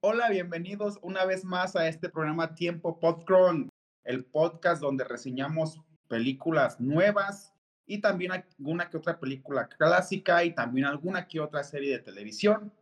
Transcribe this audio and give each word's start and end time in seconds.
Hola, 0.00 0.30
bienvenidos 0.30 1.00
una 1.02 1.24
vez 1.24 1.44
más 1.44 1.74
a 1.74 1.88
este 1.88 2.08
programa 2.08 2.54
Tiempo 2.54 3.00
Popcorn, 3.00 3.68
el 4.04 4.24
podcast 4.24 4.80
donde 4.80 5.02
reseñamos 5.02 5.80
películas 6.06 6.78
nuevas 6.78 7.52
y 7.84 7.98
también 8.00 8.30
alguna 8.30 8.90
que 8.90 8.96
otra 8.96 9.18
película 9.18 9.66
clásica 9.66 10.44
y 10.44 10.54
también 10.54 10.86
alguna 10.86 11.26
que 11.26 11.40
otra 11.40 11.64
serie 11.64 11.90
de 11.90 11.98
televisión. 11.98 12.72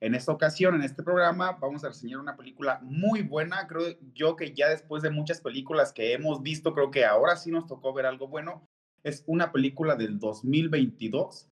En 0.00 0.14
esta 0.14 0.32
ocasión, 0.32 0.74
en 0.74 0.82
este 0.82 1.02
programa, 1.02 1.52
vamos 1.52 1.82
a 1.82 1.88
reseñar 1.88 2.20
una 2.20 2.36
película 2.36 2.78
muy 2.82 3.22
buena. 3.22 3.66
Creo 3.66 3.96
yo 4.12 4.36
que 4.36 4.52
ya 4.52 4.68
después 4.68 5.02
de 5.02 5.08
muchas 5.08 5.40
películas 5.40 5.94
que 5.94 6.12
hemos 6.12 6.42
visto, 6.42 6.74
creo 6.74 6.90
que 6.90 7.06
ahora 7.06 7.36
sí 7.36 7.50
nos 7.50 7.66
tocó 7.68 7.94
ver 7.94 8.04
algo 8.04 8.28
bueno. 8.28 8.68
Es 9.02 9.24
una 9.26 9.50
película 9.50 9.96
del 9.96 10.18
2022, 10.18 11.48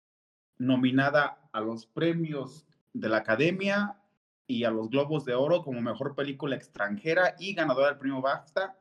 nominada 0.58 1.48
a 1.52 1.62
los 1.62 1.86
premios 1.86 2.66
de 2.92 3.10
la 3.10 3.18
Academia 3.18 4.02
y 4.48 4.64
a 4.64 4.72
los 4.72 4.90
Globos 4.90 5.26
de 5.26 5.34
Oro 5.34 5.64
como 5.64 5.82
mejor 5.82 6.16
película 6.16 6.56
extranjera 6.56 7.36
y 7.40 7.54
ganadora 7.54 7.88
del 7.88 7.98
premio 7.98 8.22
BAFTA. 8.22 8.78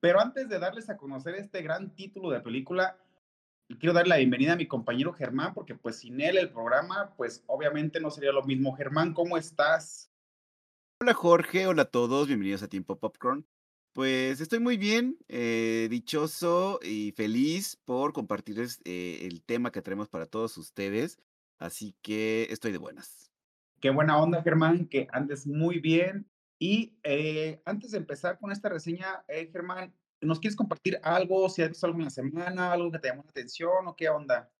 Pero 0.00 0.20
antes 0.20 0.48
de 0.48 0.58
darles 0.58 0.90
a 0.90 0.96
conocer 0.96 1.34
este 1.36 1.62
gran 1.62 1.94
título 1.94 2.30
de 2.30 2.40
película, 2.40 2.98
quiero 3.78 3.94
dar 3.94 4.06
la 4.06 4.16
bienvenida 4.16 4.52
a 4.52 4.56
mi 4.56 4.66
compañero 4.66 5.12
Germán, 5.12 5.54
porque 5.54 5.74
pues 5.74 5.96
sin 6.00 6.20
él 6.20 6.36
el 6.36 6.50
programa, 6.50 7.14
pues 7.16 7.42
obviamente 7.46 8.00
no 8.00 8.10
sería 8.10 8.32
lo 8.32 8.42
mismo. 8.42 8.74
Germán, 8.74 9.14
¿cómo 9.14 9.36
estás? 9.36 10.10
Hola 11.00 11.14
Jorge, 11.14 11.66
hola 11.66 11.82
a 11.82 11.90
todos, 11.90 12.26
bienvenidos 12.26 12.62
a 12.62 12.68
Tiempo 12.68 12.98
Popcorn. 12.98 13.46
Pues 13.92 14.40
estoy 14.40 14.58
muy 14.58 14.76
bien, 14.76 15.18
eh, 15.28 15.86
dichoso 15.90 16.80
y 16.82 17.12
feliz 17.12 17.76
por 17.84 18.12
compartir 18.12 18.58
eh, 18.84 19.18
el 19.22 19.42
tema 19.42 19.70
que 19.70 19.82
traemos 19.82 20.08
para 20.08 20.26
todos 20.26 20.56
ustedes, 20.56 21.18
así 21.58 21.94
que 22.00 22.46
estoy 22.50 22.72
de 22.72 22.78
buenas. 22.78 23.31
Qué 23.82 23.90
buena 23.90 24.18
onda, 24.18 24.42
Germán, 24.42 24.86
que 24.86 25.08
andes 25.12 25.46
muy 25.46 25.80
bien. 25.80 26.30
Y 26.58 26.96
eh, 27.02 27.60
antes 27.66 27.90
de 27.90 27.98
empezar 27.98 28.38
con 28.38 28.50
esta 28.50 28.70
reseña, 28.70 29.24
Germán, 29.28 29.92
¿Nos 30.22 30.38
quieres 30.38 30.56
compartir 30.56 31.00
algo? 31.02 31.48
Si 31.48 31.62
has 31.62 31.70
visto 31.70 31.86
algo 31.86 31.98
en 31.98 32.04
la 32.04 32.10
semana, 32.10 32.72
algo 32.72 32.92
que 32.92 33.00
te 33.00 33.08
llamó 33.08 33.24
la 33.24 33.30
atención 33.30 33.88
o 33.88 33.96
qué 33.96 34.08
onda? 34.08 34.52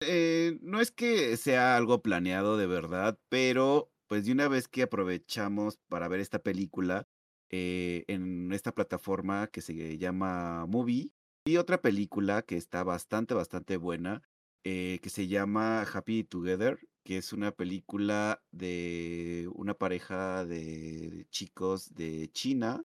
Eh, 0.00 0.58
no 0.60 0.80
es 0.80 0.90
que 0.90 1.36
sea 1.36 1.76
algo 1.76 2.02
planeado 2.02 2.56
de 2.56 2.66
verdad, 2.66 3.16
pero 3.28 3.92
pues 4.08 4.26
de 4.26 4.32
una 4.32 4.48
vez 4.48 4.66
que 4.66 4.82
aprovechamos 4.82 5.78
para 5.88 6.08
ver 6.08 6.18
esta 6.18 6.40
película 6.40 7.06
eh, 7.48 8.04
en 8.08 8.52
esta 8.52 8.74
plataforma 8.74 9.46
que 9.46 9.60
se 9.60 9.96
llama 9.98 10.66
Movie, 10.66 11.12
y 11.46 11.58
otra 11.58 11.80
película 11.80 12.42
que 12.42 12.56
está 12.56 12.82
bastante, 12.82 13.34
bastante 13.34 13.76
buena, 13.76 14.22
eh, 14.64 14.98
que 15.00 15.10
se 15.10 15.28
llama 15.28 15.82
Happy 15.82 16.24
Together, 16.24 16.80
que 17.04 17.18
es 17.18 17.32
una 17.32 17.52
película 17.52 18.42
de 18.50 19.48
una 19.54 19.74
pareja 19.74 20.44
de 20.46 21.26
chicos 21.30 21.94
de 21.94 22.30
China 22.32 22.84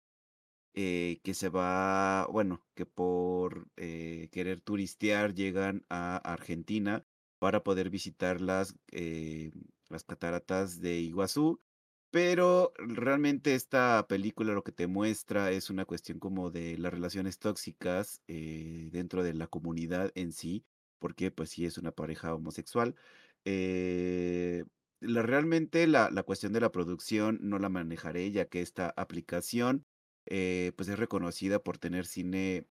eh, 0.76 1.20
que 1.24 1.34
se 1.36 1.50
va, 1.50 2.28
bueno, 2.32 2.66
que 2.76 2.86
por 2.88 3.68
eh, 3.78 4.30
querer 4.32 4.62
turistear 4.62 5.34
llegan 5.36 5.86
a 5.90 6.18
Argentina 6.18 7.06
para 7.40 7.64
poder 7.64 7.90
visitar 7.92 8.42
las, 8.42 8.76
eh, 8.92 9.52
las 9.90 10.04
cataratas 10.04 10.82
de 10.82 11.00
Iguazú. 11.00 11.62
Pero 12.12 12.74
realmente 12.78 13.56
esta 13.56 14.08
película 14.08 14.54
lo 14.54 14.64
que 14.64 14.72
te 14.72 14.88
muestra 14.88 15.52
es 15.52 15.70
una 15.70 15.86
cuestión 15.86 16.20
como 16.20 16.52
de 16.52 16.78
las 16.78 16.94
relaciones 16.94 17.40
tóxicas 17.40 18.22
dentro 18.28 19.24
de 19.24 19.34
la 19.34 19.48
comunidad 19.48 20.12
en 20.16 20.32
sí, 20.32 20.64
porque 21.00 21.32
pues 21.32 21.50
sí 21.50 21.66
es 21.66 21.78
una 21.80 21.92
pareja 21.92 22.36
homosexual. 22.36 22.96
La, 25.00 25.22
realmente 25.22 25.88
la, 25.88 26.10
la 26.12 26.24
cuestión 26.24 26.54
de 26.54 26.62
la 26.62 26.72
producción 26.72 27.40
no 27.42 27.60
la 27.60 27.70
manejaré, 27.70 28.32
ya 28.32 28.46
que 28.46 28.62
esta 28.62 28.94
aplicación 28.98 29.86
eh, 30.26 30.72
pues 30.78 30.90
es 30.90 30.98
reconocida 31.00 31.60
por 31.60 31.78
tener 31.78 32.06
cine, 32.06 32.68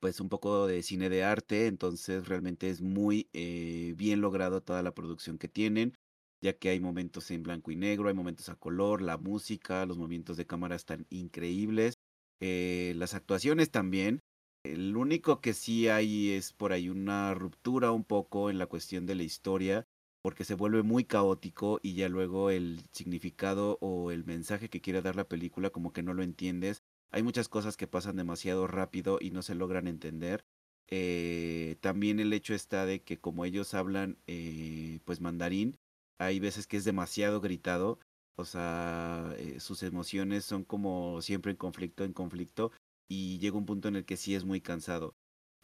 pues 0.00 0.20
un 0.20 0.28
poco 0.28 0.66
de 0.66 0.82
cine 0.82 1.08
de 1.10 1.24
arte, 1.24 1.66
entonces 1.66 2.28
realmente 2.28 2.70
es 2.70 2.82
muy 2.82 3.28
eh, 3.32 3.94
bien 3.96 4.20
logrado 4.20 4.62
toda 4.62 4.82
la 4.82 4.94
producción 4.94 5.38
que 5.38 5.48
tienen, 5.48 5.94
ya 6.42 6.54
que 6.58 6.70
hay 6.70 6.80
momentos 6.80 7.30
en 7.30 7.42
blanco 7.42 7.70
y 7.70 7.76
negro, 7.76 8.08
hay 8.08 8.14
momentos 8.14 8.48
a 8.50 8.56
color, 8.56 9.02
la 9.02 9.18
música, 9.18 9.86
los 9.86 9.98
movimientos 9.98 10.36
de 10.36 10.46
cámara 10.46 10.76
están 10.76 11.06
increíbles, 11.10 11.94
eh, 12.40 12.94
las 12.96 13.14
actuaciones 13.14 13.70
también. 13.70 14.20
El 14.64 14.96
único 14.96 15.42
que 15.42 15.52
sí 15.52 15.88
hay 15.88 16.30
es 16.32 16.54
por 16.54 16.72
ahí 16.72 16.88
una 16.88 17.34
ruptura 17.34 17.92
un 17.92 18.02
poco 18.02 18.48
en 18.48 18.58
la 18.58 18.66
cuestión 18.66 19.04
de 19.04 19.14
la 19.14 19.22
historia, 19.22 19.86
porque 20.22 20.44
se 20.44 20.54
vuelve 20.54 20.82
muy 20.82 21.04
caótico 21.04 21.80
y 21.82 21.94
ya 21.94 22.08
luego 22.08 22.48
el 22.48 22.80
significado 22.90 23.76
o 23.82 24.10
el 24.10 24.24
mensaje 24.24 24.70
que 24.70 24.80
quiere 24.80 25.02
dar 25.02 25.16
la 25.16 25.28
película 25.28 25.68
como 25.68 25.92
que 25.92 26.02
no 26.02 26.14
lo 26.14 26.22
entiendes. 26.22 26.82
Hay 27.10 27.22
muchas 27.22 27.50
cosas 27.50 27.76
que 27.76 27.86
pasan 27.86 28.16
demasiado 28.16 28.66
rápido 28.66 29.18
y 29.20 29.30
no 29.30 29.42
se 29.42 29.54
logran 29.54 29.86
entender. 29.86 30.46
Eh, 30.88 31.76
también 31.80 32.18
el 32.18 32.32
hecho 32.32 32.54
está 32.54 32.86
de 32.86 33.02
que 33.02 33.18
como 33.18 33.44
ellos 33.44 33.74
hablan 33.74 34.18
eh, 34.26 35.00
pues 35.04 35.20
mandarín, 35.20 35.78
hay 36.18 36.40
veces 36.40 36.66
que 36.66 36.78
es 36.78 36.84
demasiado 36.84 37.40
gritado, 37.42 37.98
o 38.36 38.44
sea, 38.44 39.34
eh, 39.38 39.60
sus 39.60 39.82
emociones 39.82 40.44
son 40.44 40.64
como 40.64 41.20
siempre 41.22 41.52
en 41.52 41.56
conflicto, 41.56 42.04
en 42.04 42.12
conflicto, 42.12 42.72
y 43.08 43.38
llega 43.38 43.56
un 43.58 43.66
punto 43.66 43.88
en 43.88 43.96
el 43.96 44.04
que 44.04 44.16
sí 44.16 44.34
es 44.34 44.44
muy 44.44 44.60
cansado. 44.60 45.16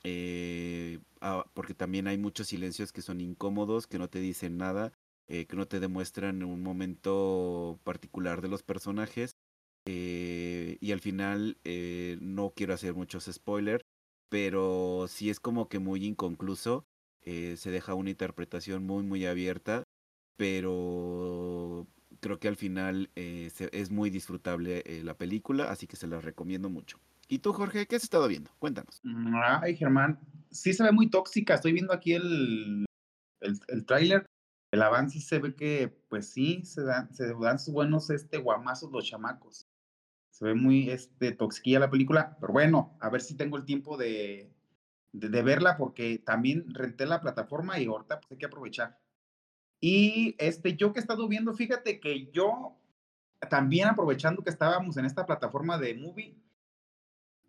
Eh, 0.05 1.01
ah, 1.21 1.45
porque 1.55 1.75
también 1.75 2.06
hay 2.06 2.19
muchos 2.19 2.49
silencios 2.49 2.93
que 2.93 3.03
son 3.03 3.21
incómodos, 3.21 3.87
que 3.87 3.99
no 3.99 4.09
te 4.09 4.21
dicen 4.21 4.56
nada, 4.56 4.93
eh, 5.28 5.47
que 5.47 5.56
no 5.56 5.69
te 5.69 5.81
demuestran 5.81 6.43
un 6.43 6.62
momento 6.62 7.79
particular 7.84 8.41
de 8.41 8.49
los 8.49 8.62
personajes. 8.62 9.37
Eh, 9.87 10.79
y 10.81 10.93
al 10.93 11.00
final 11.00 11.59
no 12.21 12.53
quiero 12.55 12.75
hacer 12.75 12.95
muchos 12.95 13.25
spoilers, 13.25 13.84
pero 14.29 15.06
sí 15.09 15.31
es 15.31 15.41
como 15.41 15.69
que 15.69 15.79
muy 15.79 16.05
inconcluso. 16.06 16.87
se 17.23 17.71
deja 17.71 17.95
una 17.95 18.11
interpretación 18.11 18.84
muy 18.87 19.03
muy 19.05 19.27
abierta, 19.27 19.84
pero 20.37 21.87
creo 22.21 22.39
que 22.39 22.49
al 22.49 22.56
final 22.56 23.11
es 23.15 23.91
muy 23.91 24.11
disfrutable 24.11 24.84
la 25.05 25.17
película, 25.17 25.71
así 25.71 25.87
que 25.87 25.97
se 25.97 26.06
la 26.06 26.21
recomiendo 26.21 26.69
mucho. 26.71 26.99
¿Y 27.31 27.39
tú, 27.39 27.53
Jorge, 27.53 27.87
qué 27.87 27.95
has 27.95 28.03
estado 28.03 28.27
viendo? 28.27 28.51
Cuéntanos. 28.59 29.01
Ay, 29.63 29.77
Germán, 29.77 30.19
sí 30.51 30.73
se 30.73 30.83
ve 30.83 30.91
muy 30.91 31.09
tóxica. 31.09 31.55
Estoy 31.55 31.73
viendo 31.73 31.93
aquí 31.93 32.15
el, 32.15 32.85
el, 33.41 33.61
el 33.69 33.87
tráiler. 33.87 34.27
El 34.73 34.83
avance 34.83 35.21
se 35.21 35.39
ve 35.39 35.55
que, 35.55 35.97
pues 36.09 36.29
sí, 36.29 36.65
se 36.65 36.83
dan, 36.83 37.15
se 37.15 37.33
dan 37.41 37.61
sus 37.61 37.73
buenos 37.73 38.11
este, 38.11 38.39
guamazos 38.39 38.91
los 38.91 39.07
chamacos. 39.07 39.69
Se 40.31 40.45
ve 40.45 40.55
muy 40.55 40.91
este, 40.91 41.31
toxiquilla 41.31 41.79
la 41.79 41.91
película, 41.91 42.37
pero 42.41 42.53
bueno, 42.53 42.97
a 43.01 43.09
ver 43.11 43.21
si 43.21 43.37
tengo 43.37 43.57
el 43.57 43.65
tiempo 43.65 43.97
de, 43.97 44.53
de, 45.12 45.43
verla 45.43 45.77
porque 45.77 46.19
también 46.19 46.65
renté 46.75 47.07
la 47.07 47.21
plataforma 47.21 47.79
y 47.79 47.87
ahorita 47.87 48.21
pues 48.21 48.33
hay 48.33 48.39
que 48.39 48.47
aprovechar. 48.47 48.99
Y 49.81 50.35
este, 50.39 50.77
yo 50.77 50.93
que 50.93 50.99
he 50.99 51.03
estado 51.03 51.29
viendo, 51.29 51.55
fíjate 51.55 52.01
que 52.01 52.29
yo 52.33 52.77
también 53.49 53.87
aprovechando 53.87 54.43
que 54.43 54.51
estábamos 54.51 54.97
en 54.97 55.05
esta 55.05 55.27
plataforma 55.27 55.79
de 55.79 55.95
movie, 55.95 56.37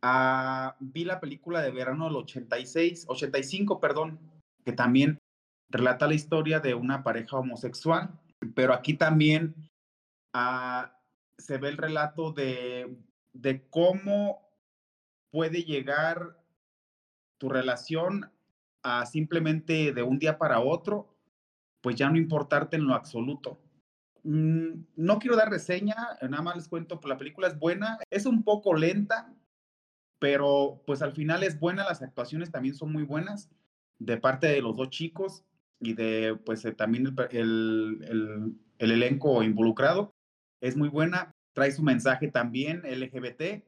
Ah, 0.03 0.75
vi 0.79 1.05
la 1.05 1.19
película 1.19 1.61
de 1.61 1.71
verano 1.71 2.05
del 2.05 2.15
86, 2.15 3.05
85, 3.07 3.79
perdón, 3.79 4.19
que 4.65 4.73
también 4.73 5.19
relata 5.69 6.07
la 6.07 6.15
historia 6.15 6.59
de 6.59 6.73
una 6.73 7.03
pareja 7.03 7.37
homosexual, 7.37 8.19
pero 8.55 8.73
aquí 8.73 8.95
también 8.95 9.55
ah, 10.33 10.97
se 11.37 11.57
ve 11.57 11.69
el 11.69 11.77
relato 11.77 12.31
de, 12.31 12.97
de 13.33 13.67
cómo 13.69 14.49
puede 15.31 15.63
llegar 15.63 16.37
tu 17.39 17.49
relación 17.49 18.31
a 18.83 19.05
simplemente 19.05 19.93
de 19.93 20.03
un 20.03 20.19
día 20.19 20.37
para 20.37 20.59
otro, 20.59 21.15
pues 21.81 21.95
ya 21.95 22.09
no 22.09 22.17
importarte 22.17 22.75
en 22.75 22.87
lo 22.87 22.93
absoluto. 22.93 23.59
Mm, 24.23 24.83
no 24.95 25.19
quiero 25.19 25.35
dar 25.35 25.49
reseña, 25.49 25.95
nada 26.21 26.43
más 26.43 26.55
les 26.55 26.67
cuento, 26.67 26.99
la 27.05 27.17
película 27.17 27.47
es 27.47 27.57
buena, 27.57 27.97
es 28.09 28.25
un 28.25 28.43
poco 28.43 28.73
lenta, 28.73 29.33
pero 30.21 30.83
pues 30.85 31.01
al 31.01 31.13
final 31.13 31.41
es 31.41 31.59
buena, 31.59 31.83
las 31.83 32.03
actuaciones 32.03 32.51
también 32.51 32.75
son 32.75 32.91
muy 32.91 33.01
buenas 33.01 33.49
de 33.97 34.17
parte 34.17 34.45
de 34.45 34.61
los 34.61 34.75
dos 34.75 34.91
chicos 34.91 35.43
y 35.79 35.95
de 35.95 36.39
pues 36.45 36.63
eh, 36.63 36.73
también 36.73 37.15
el, 37.31 38.03
el, 38.03 38.55
el, 38.77 38.91
elenco 38.91 39.41
involucrado. 39.41 40.13
Es 40.61 40.77
muy 40.77 40.89
buena, 40.89 41.31
trae 41.53 41.71
su 41.71 41.81
mensaje 41.81 42.27
también 42.27 42.83
LGBT 42.83 43.63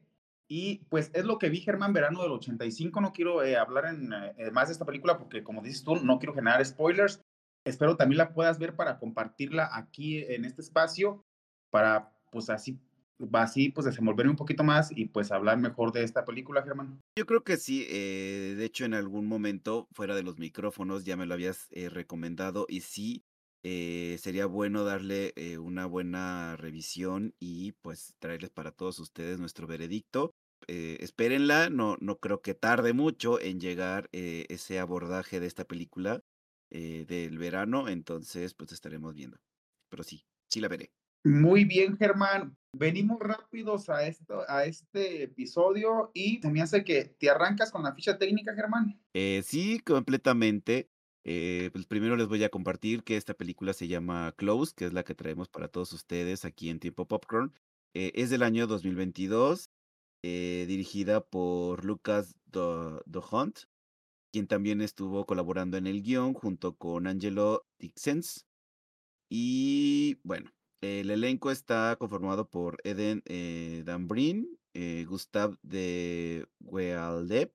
y 0.48 0.86
pues 0.90 1.10
es 1.16 1.26
lo 1.26 1.40
que 1.40 1.50
vi 1.50 1.60
Germán 1.60 1.92
Verano 1.92 2.22
del 2.22 2.34
85, 2.34 3.02
no 3.02 3.14
quiero 3.14 3.44
eh, 3.44 3.58
hablar 3.58 3.86
en, 3.86 4.14
eh, 4.14 4.52
más 4.52 4.68
de 4.68 4.74
esta 4.74 4.86
película 4.86 5.18
porque 5.18 5.44
como 5.44 5.64
dices 5.64 5.84
tú, 5.84 5.96
no 5.96 6.20
quiero 6.20 6.36
generar 6.36 6.64
spoilers. 6.64 7.20
Espero 7.66 7.98
también 7.98 8.20
la 8.20 8.32
puedas 8.32 8.60
ver 8.60 8.76
para 8.76 9.00
compartirla 9.00 9.72
aquí 9.74 10.20
en 10.20 10.46
este 10.46 10.62
espacio 10.62 11.26
para 11.72 12.14
pues 12.32 12.52
así 12.52 12.80
así 13.34 13.70
pues 13.70 13.86
desenvolver 13.86 14.28
un 14.28 14.36
poquito 14.36 14.64
más 14.64 14.92
y 14.92 15.06
pues 15.06 15.32
hablar 15.32 15.58
mejor 15.58 15.92
de 15.92 16.04
esta 16.04 16.26
película, 16.26 16.64
Germán. 16.64 17.00
Yo 17.18 17.26
creo 17.26 17.44
que 17.44 17.58
sí, 17.58 17.86
eh, 17.90 18.56
de 18.58 18.66
hecho 18.66 18.86
en 18.86 18.94
algún 18.94 19.28
momento 19.28 19.88
fuera 19.94 20.16
de 20.16 20.24
los 20.24 20.40
micrófonos 20.40 21.06
ya 21.06 21.16
me 21.16 21.26
lo 21.26 21.34
habías 21.34 21.68
eh, 21.72 21.90
recomendado 21.90 22.66
y 22.68 22.82
sí, 22.82 23.24
eh, 23.66 24.18
sería 24.20 24.46
bueno 24.46 24.84
darle 24.84 25.32
eh, 25.38 25.58
una 25.58 25.86
buena 25.86 26.58
revisión 26.58 27.34
y 27.40 27.72
pues 27.82 28.14
traerles 28.20 28.50
para 28.50 28.72
todos 28.72 29.00
ustedes 29.00 29.40
nuestro 29.40 29.68
veredicto. 29.68 30.36
Eh, 30.68 30.98
espérenla, 31.00 31.70
no, 31.70 31.98
no 32.02 32.20
creo 32.20 32.42
que 32.42 32.56
tarde 32.56 32.94
mucho 32.94 33.40
en 33.40 33.60
llegar 33.60 34.10
ese 34.12 34.80
abordaje 34.80 35.40
de 35.40 35.48
esta 35.48 35.66
película 35.66 36.22
del 36.70 37.38
verano, 37.38 37.88
entonces 37.88 38.56
pues 38.56 38.72
estaremos 38.72 39.14
viendo. 39.14 39.38
Pero 39.90 40.04
sí, 40.04 40.26
sí 40.50 40.60
la 40.60 40.68
veré. 40.68 40.92
Muy 41.24 41.66
bien, 41.66 41.98
Germán. 41.98 42.56
Venimos 42.74 43.20
rápidos 43.20 43.90
a, 43.90 44.08
esto, 44.08 44.44
a 44.48 44.66
este 44.66 45.24
episodio 45.24 46.12
y 46.14 46.42
se 46.42 46.50
me 46.50 46.62
hace 46.62 46.84
que 46.84 47.06
te 47.06 47.30
arrancas 47.30 47.72
con 47.72 47.84
la 47.84 47.94
ficha 47.94 48.18
técnica, 48.18 48.56
Germán. 48.56 49.00
sí, 49.44 49.80
completamente. 49.80 50.90
Eh, 51.26 51.70
pues 51.72 51.86
primero 51.86 52.18
les 52.18 52.28
voy 52.28 52.44
a 52.44 52.50
compartir 52.50 53.04
que 53.04 53.16
esta 53.16 53.34
película 53.34 53.74
se 53.74 53.88
llama 53.88 54.34
Close, 54.36 54.74
que 54.76 54.86
es 54.86 54.94
la 54.94 55.04
que 55.04 55.16
traemos 55.16 55.48
para 55.48 55.70
todos 55.70 55.94
ustedes 55.94 56.44
aquí 56.46 56.70
en 56.70 56.80
Tiempo 56.80 57.08
Popcorn. 57.08 57.54
Eh, 57.94 58.12
es 58.16 58.30
del 58.30 58.44
año 58.44 58.68
2022, 58.68 59.70
eh, 60.24 60.66
dirigida 60.68 61.24
por 61.24 61.86
Lucas 61.86 62.36
Hunt, 62.54 63.60
quien 64.32 64.48
también 64.48 64.82
estuvo 64.82 65.26
colaborando 65.26 65.78
en 65.78 65.88
el 65.88 66.02
guion 66.02 66.34
junto 66.34 66.76
con 66.76 67.08
Angelo 67.08 67.66
Dixens. 67.80 68.46
Y 69.30 70.20
bueno, 70.24 70.52
el 70.84 71.10
elenco 71.12 71.52
está 71.52 71.96
conformado 71.98 72.50
por 72.50 72.78
Eden 72.84 73.24
Dambrin, 73.86 74.60
Gustav 75.08 75.58
de 75.62 76.46
Wealdep, 76.60 77.54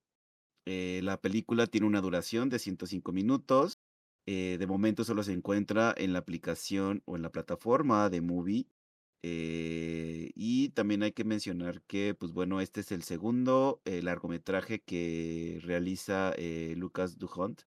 eh, 0.70 1.00
la 1.02 1.19
película 1.19 1.66
tiene 1.66 1.86
una 1.86 2.02
duración 2.02 2.50
de 2.50 2.58
105 2.58 3.10
minutos. 3.10 3.78
Eh, 4.26 4.58
de 4.58 4.66
momento 4.66 5.02
solo 5.02 5.22
se 5.22 5.32
encuentra 5.32 5.94
en 5.96 6.12
la 6.12 6.19
aplicación 6.19 7.02
o 7.06 7.16
en 7.16 7.22
la 7.22 7.32
plataforma 7.32 8.10
de 8.10 8.20
Movie. 8.20 8.66
Eh, 9.22 10.30
y 10.34 10.69
también 10.70 11.02
hay 11.02 11.12
que 11.12 11.25
mencionar 11.25 11.80
que, 11.86 12.14
pues 12.14 12.32
bueno, 12.32 12.60
este 12.60 12.80
es 12.82 12.92
el 12.92 13.02
segundo 13.02 13.80
largometraje 13.86 14.80
que 14.80 15.58
realiza 15.62 16.34
Lucas 16.76 17.16
Duhont. 17.16 17.62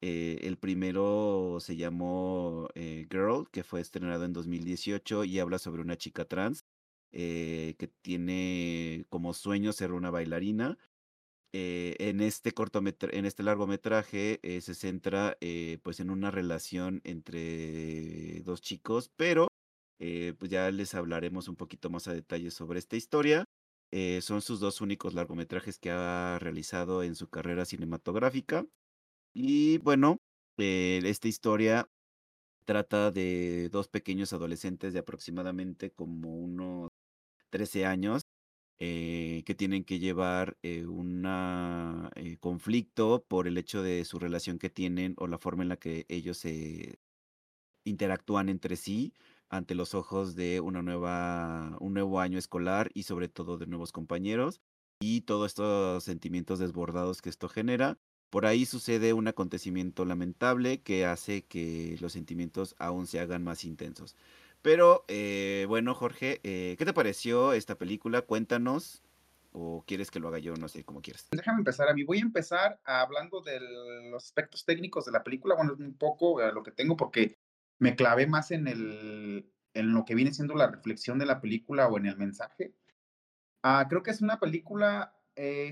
El 0.00 0.56
primero 0.58 1.58
se 1.60 1.76
llamó 1.76 2.68
Girl, 2.74 3.48
que 3.50 3.64
fue 3.64 3.80
estrenado 3.80 4.24
en 4.24 4.32
2018 4.32 5.24
y 5.24 5.38
habla 5.38 5.58
sobre 5.58 5.82
una 5.82 5.96
chica 5.96 6.24
trans 6.24 6.64
que 7.12 7.90
tiene 8.02 9.04
como 9.08 9.34
sueño 9.34 9.72
ser 9.72 9.92
una 9.92 10.10
bailarina 10.10 10.78
eh, 11.52 11.96
en 11.98 12.20
este 12.20 12.54
en 13.12 13.26
este 13.26 13.42
largometraje 13.42 14.38
eh, 14.44 14.60
se 14.60 14.74
centra 14.76 15.36
eh, 15.40 15.78
pues 15.82 15.98
en 15.98 16.10
una 16.10 16.30
relación 16.30 17.00
entre 17.04 18.40
dos 18.42 18.60
chicos, 18.60 19.10
pero 19.16 19.48
pues 20.38 20.50
ya 20.50 20.70
les 20.70 20.94
hablaremos 20.94 21.48
un 21.48 21.56
poquito 21.56 21.90
más 21.90 22.08
a 22.08 22.14
detalle 22.14 22.50
sobre 22.50 22.78
esta 22.78 22.96
historia. 22.96 23.44
son 24.22 24.40
sus 24.42 24.60
dos 24.60 24.80
únicos 24.80 25.14
largometrajes 25.14 25.78
que 25.78 25.90
ha 25.90 26.38
realizado 26.38 27.02
en 27.02 27.14
su 27.14 27.28
carrera 27.28 27.64
cinematográfica. 27.66 28.66
Y 29.34 29.78
bueno, 29.78 30.18
esta 30.56 31.28
historia 31.28 31.88
trata 32.64 33.10
de 33.10 33.68
dos 33.70 33.88
pequeños 33.88 34.32
adolescentes 34.32 34.92
de 34.92 35.00
aproximadamente 35.00 35.90
como 35.90 36.36
unos 36.36 36.90
13 37.50 37.86
años 37.86 38.22
eh, 38.78 39.42
que 39.46 39.54
tienen 39.54 39.84
que 39.84 39.98
llevar 39.98 40.56
eh, 40.62 40.86
un 40.86 41.24
eh, 42.16 42.38
conflicto 42.40 43.24
por 43.28 43.46
el 43.46 43.58
hecho 43.58 43.82
de 43.82 44.04
su 44.04 44.18
relación 44.18 44.58
que 44.58 44.70
tienen 44.70 45.14
o 45.18 45.26
la 45.26 45.38
forma 45.38 45.62
en 45.62 45.68
la 45.68 45.76
que 45.76 46.06
ellos 46.08 46.38
se 46.38 46.98
interactúan 47.84 48.48
entre 48.48 48.76
sí 48.76 49.14
ante 49.50 49.74
los 49.74 49.94
ojos 49.94 50.34
de 50.36 50.60
una 50.60 50.82
nueva, 50.82 51.76
un 51.80 51.94
nuevo 51.94 52.20
año 52.20 52.38
escolar 52.38 52.90
y 52.94 53.02
sobre 53.04 53.28
todo 53.28 53.58
de 53.58 53.66
nuevos 53.66 53.92
compañeros 53.92 54.60
y 55.00 55.22
todos 55.22 55.48
estos 55.48 56.04
sentimientos 56.04 56.58
desbordados 56.58 57.20
que 57.20 57.30
esto 57.30 57.48
genera. 57.48 57.98
Por 58.30 58.46
ahí 58.46 58.64
sucede 58.64 59.12
un 59.12 59.28
acontecimiento 59.28 60.04
lamentable 60.04 60.80
que 60.80 61.04
hace 61.04 61.42
que 61.42 61.96
los 62.00 62.12
sentimientos 62.12 62.76
aún 62.78 63.06
se 63.06 63.20
hagan 63.20 63.42
más 63.42 63.64
intensos. 63.64 64.16
Pero 64.62 65.04
eh, 65.08 65.66
bueno, 65.68 65.94
Jorge, 65.94 66.40
eh, 66.44 66.76
¿qué 66.78 66.84
te 66.84 66.92
pareció 66.92 67.52
esta 67.52 67.76
película? 67.76 68.22
Cuéntanos. 68.22 69.02
¿O 69.52 69.82
quieres 69.84 70.12
que 70.12 70.20
lo 70.20 70.28
haga 70.28 70.38
yo? 70.38 70.54
No 70.54 70.68
sé, 70.68 70.84
como 70.84 71.02
quieras. 71.02 71.26
Déjame 71.32 71.58
empezar 71.58 71.88
a 71.88 71.94
mí. 71.94 72.04
Voy 72.04 72.18
a 72.18 72.22
empezar 72.22 72.80
hablando 72.84 73.40
de 73.40 73.58
los 74.08 74.24
aspectos 74.24 74.64
técnicos 74.64 75.06
de 75.06 75.12
la 75.12 75.24
película. 75.24 75.56
Bueno, 75.56 75.74
un 75.76 75.94
poco 75.94 76.40
lo 76.52 76.62
que 76.62 76.70
tengo 76.70 76.96
porque 76.96 77.36
me 77.80 77.96
clavé 77.96 78.28
más 78.28 78.52
en, 78.52 78.68
el, 78.68 79.50
en 79.74 79.92
lo 79.92 80.04
que 80.04 80.14
viene 80.14 80.32
siendo 80.32 80.54
la 80.54 80.68
reflexión 80.68 81.18
de 81.18 81.26
la 81.26 81.40
película 81.40 81.88
o 81.88 81.98
en 81.98 82.06
el 82.06 82.16
mensaje. 82.16 82.74
Ah, 83.62 83.86
creo 83.88 84.02
que 84.02 84.12
es 84.12 84.22
una 84.22 84.38
película, 84.38 85.14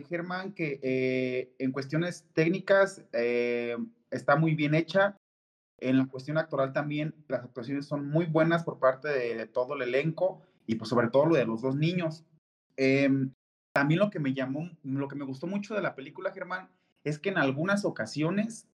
Germán, 0.08 0.52
que 0.52 1.52
en 1.58 1.72
cuestiones 1.72 2.26
técnicas 2.32 3.04
está 4.10 4.36
muy 4.36 4.54
bien 4.54 4.74
hecha. 4.74 5.16
En 5.80 5.98
la 5.98 6.06
cuestión 6.06 6.38
actoral 6.38 6.72
también 6.72 7.14
las 7.28 7.44
actuaciones 7.44 7.86
son 7.86 8.08
muy 8.08 8.26
buenas 8.26 8.64
por 8.64 8.78
parte 8.78 9.08
de, 9.08 9.46
todo 9.46 9.74
el 9.74 9.82
elenco 9.82 10.42
y 10.66 10.74
pues 10.74 10.90
sobre 10.90 11.08
todo 11.08 11.26
lo 11.26 11.36
de 11.36 11.46
los 11.46 11.62
dos 11.62 11.76
niños. 11.76 12.24
Em, 12.76 13.32
también 13.72 14.00
lo 14.00 14.10
que 14.10 14.18
me 14.18 14.34
llamó, 14.34 14.70
lo 14.82 15.08
que 15.08 15.16
me 15.16 15.24
gustó 15.24 15.46
mucho 15.46 15.74
de 15.74 15.82
la 15.82 15.94
película, 15.94 16.32
Germán, 16.32 16.68
es 17.04 17.18
que 17.18 17.28
en 17.28 17.38
algunas 17.38 17.84
ocasiones 17.84 18.66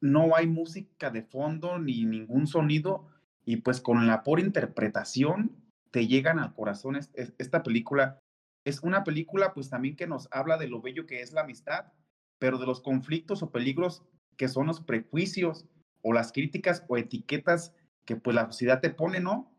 no 0.00 0.36
hay 0.36 0.46
música 0.46 1.10
de 1.10 1.22
fondo 1.22 1.78
ni 1.78 2.04
ningún 2.04 2.46
sonido 2.46 3.08
y 3.44 3.56
pues 3.56 3.80
con 3.80 4.06
la 4.06 4.22
por 4.22 4.38
interpretación 4.38 5.50
te 5.90 6.06
llegan 6.06 6.38
al 6.38 6.54
corazón 6.54 6.96
esta 6.96 7.62
película. 7.62 8.20
Es 8.64 8.82
una 8.82 9.04
película 9.04 9.54
pues 9.54 9.68
también 9.68 9.96
que 9.96 10.06
nos 10.06 10.28
habla 10.30 10.56
de 10.56 10.68
lo 10.68 10.80
bello 10.80 11.06
que 11.06 11.20
es 11.20 11.32
la 11.32 11.42
amistad, 11.42 11.92
pero 12.38 12.58
de 12.58 12.66
los 12.66 12.80
conflictos 12.80 13.42
o 13.42 13.50
peligros 13.50 14.04
que 14.36 14.48
son 14.48 14.66
los 14.66 14.80
prejuicios 14.80 15.66
o 16.02 16.12
las 16.12 16.32
críticas 16.32 16.84
o 16.88 16.96
etiquetas 16.96 17.74
que 18.04 18.16
pues 18.16 18.34
la 18.34 18.46
sociedad 18.46 18.80
te 18.80 18.90
pone, 18.90 19.20
¿no? 19.20 19.52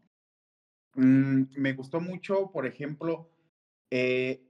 Mm, 0.96 1.44
me 1.56 1.74
gustó 1.74 2.02
mucho, 2.02 2.52
por 2.52 2.66
ejemplo, 2.66 3.32
eh, 3.90 4.44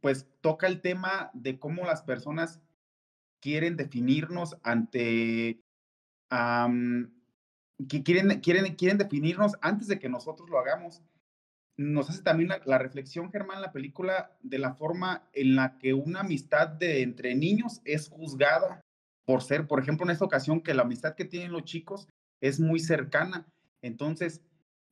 pues 0.00 0.28
toca 0.40 0.66
el 0.66 0.80
tema 0.80 1.30
de 1.34 1.58
cómo 1.58 1.84
las 1.84 2.02
personas 2.02 2.60
quieren 3.40 3.76
definirnos 3.76 4.56
ante, 4.62 5.62
que 7.88 8.02
quieren, 8.02 8.40
quieren, 8.40 8.74
quieren 8.74 8.98
definirnos 8.98 9.52
antes 9.60 9.88
de 9.88 9.98
que 9.98 10.08
nosotros 10.08 10.48
lo 10.50 10.58
hagamos. 10.58 11.02
Nos 11.80 12.10
hace 12.10 12.22
también 12.22 12.50
la, 12.66 12.76
reflexión, 12.76 13.32
Germán, 13.32 13.62
la 13.62 13.72
película, 13.72 14.36
de 14.42 14.58
la 14.58 14.74
forma 14.74 15.26
en 15.32 15.56
la 15.56 15.78
que 15.78 15.94
una 15.94 16.20
amistad 16.20 16.68
de 16.68 17.00
entre 17.00 17.34
niños 17.34 17.80
es 17.86 18.10
juzgada 18.10 18.82
por 19.24 19.42
ser, 19.42 19.66
por 19.66 19.80
ejemplo, 19.80 20.04
en 20.04 20.10
esta 20.10 20.26
ocasión, 20.26 20.60
que 20.60 20.74
la 20.74 20.82
amistad 20.82 21.14
que 21.14 21.24
tienen 21.24 21.52
los 21.52 21.64
chicos 21.64 22.06
es 22.42 22.60
muy 22.60 22.80
cercana. 22.80 23.46
Entonces, 23.80 24.42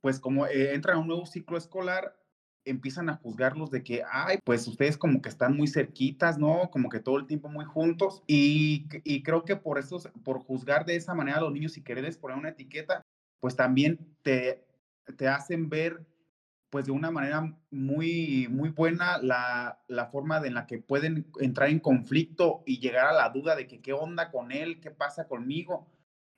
pues 0.00 0.18
como 0.18 0.46
eh, 0.46 0.72
entran 0.72 0.96
a 0.96 1.00
un 1.00 1.08
nuevo 1.08 1.26
ciclo 1.26 1.58
escolar, 1.58 2.16
empiezan 2.64 3.10
a 3.10 3.16
juzgarlos 3.16 3.70
de 3.70 3.82
que, 3.82 4.02
ay, 4.10 4.38
pues 4.42 4.66
ustedes 4.66 4.96
como 4.96 5.20
que 5.20 5.28
están 5.28 5.54
muy 5.54 5.68
cerquitas, 5.68 6.38
¿no? 6.38 6.70
Como 6.70 6.88
que 6.88 7.00
todo 7.00 7.18
el 7.18 7.26
tiempo 7.26 7.50
muy 7.50 7.66
juntos. 7.66 8.22
Y, 8.26 8.88
creo 9.22 9.44
que 9.44 9.56
por 9.56 9.78
eso, 9.78 9.98
por 10.24 10.38
juzgar 10.38 10.86
de 10.86 10.96
esa 10.96 11.12
manera 11.12 11.36
a 11.36 11.42
los 11.42 11.52
niños 11.52 11.76
y 11.76 11.82
quererles 11.82 12.16
poner 12.16 12.38
una 12.38 12.48
etiqueta, 12.48 13.02
pues 13.40 13.56
también 13.56 13.98
te, 14.22 14.64
te 15.18 15.28
hacen 15.28 15.68
ver 15.68 16.06
pues 16.70 16.86
de 16.86 16.92
una 16.92 17.10
manera 17.10 17.56
muy, 17.70 18.46
muy 18.50 18.68
buena 18.70 19.18
la, 19.18 19.80
la 19.88 20.06
forma 20.06 20.40
de 20.40 20.48
en 20.48 20.54
la 20.54 20.66
que 20.66 20.78
pueden 20.78 21.30
entrar 21.40 21.70
en 21.70 21.80
conflicto 21.80 22.62
y 22.66 22.78
llegar 22.78 23.06
a 23.06 23.12
la 23.12 23.30
duda 23.30 23.56
de 23.56 23.66
que 23.66 23.80
qué 23.80 23.92
onda 23.92 24.30
con 24.30 24.52
él, 24.52 24.80
qué 24.80 24.90
pasa 24.90 25.26
conmigo. 25.26 25.86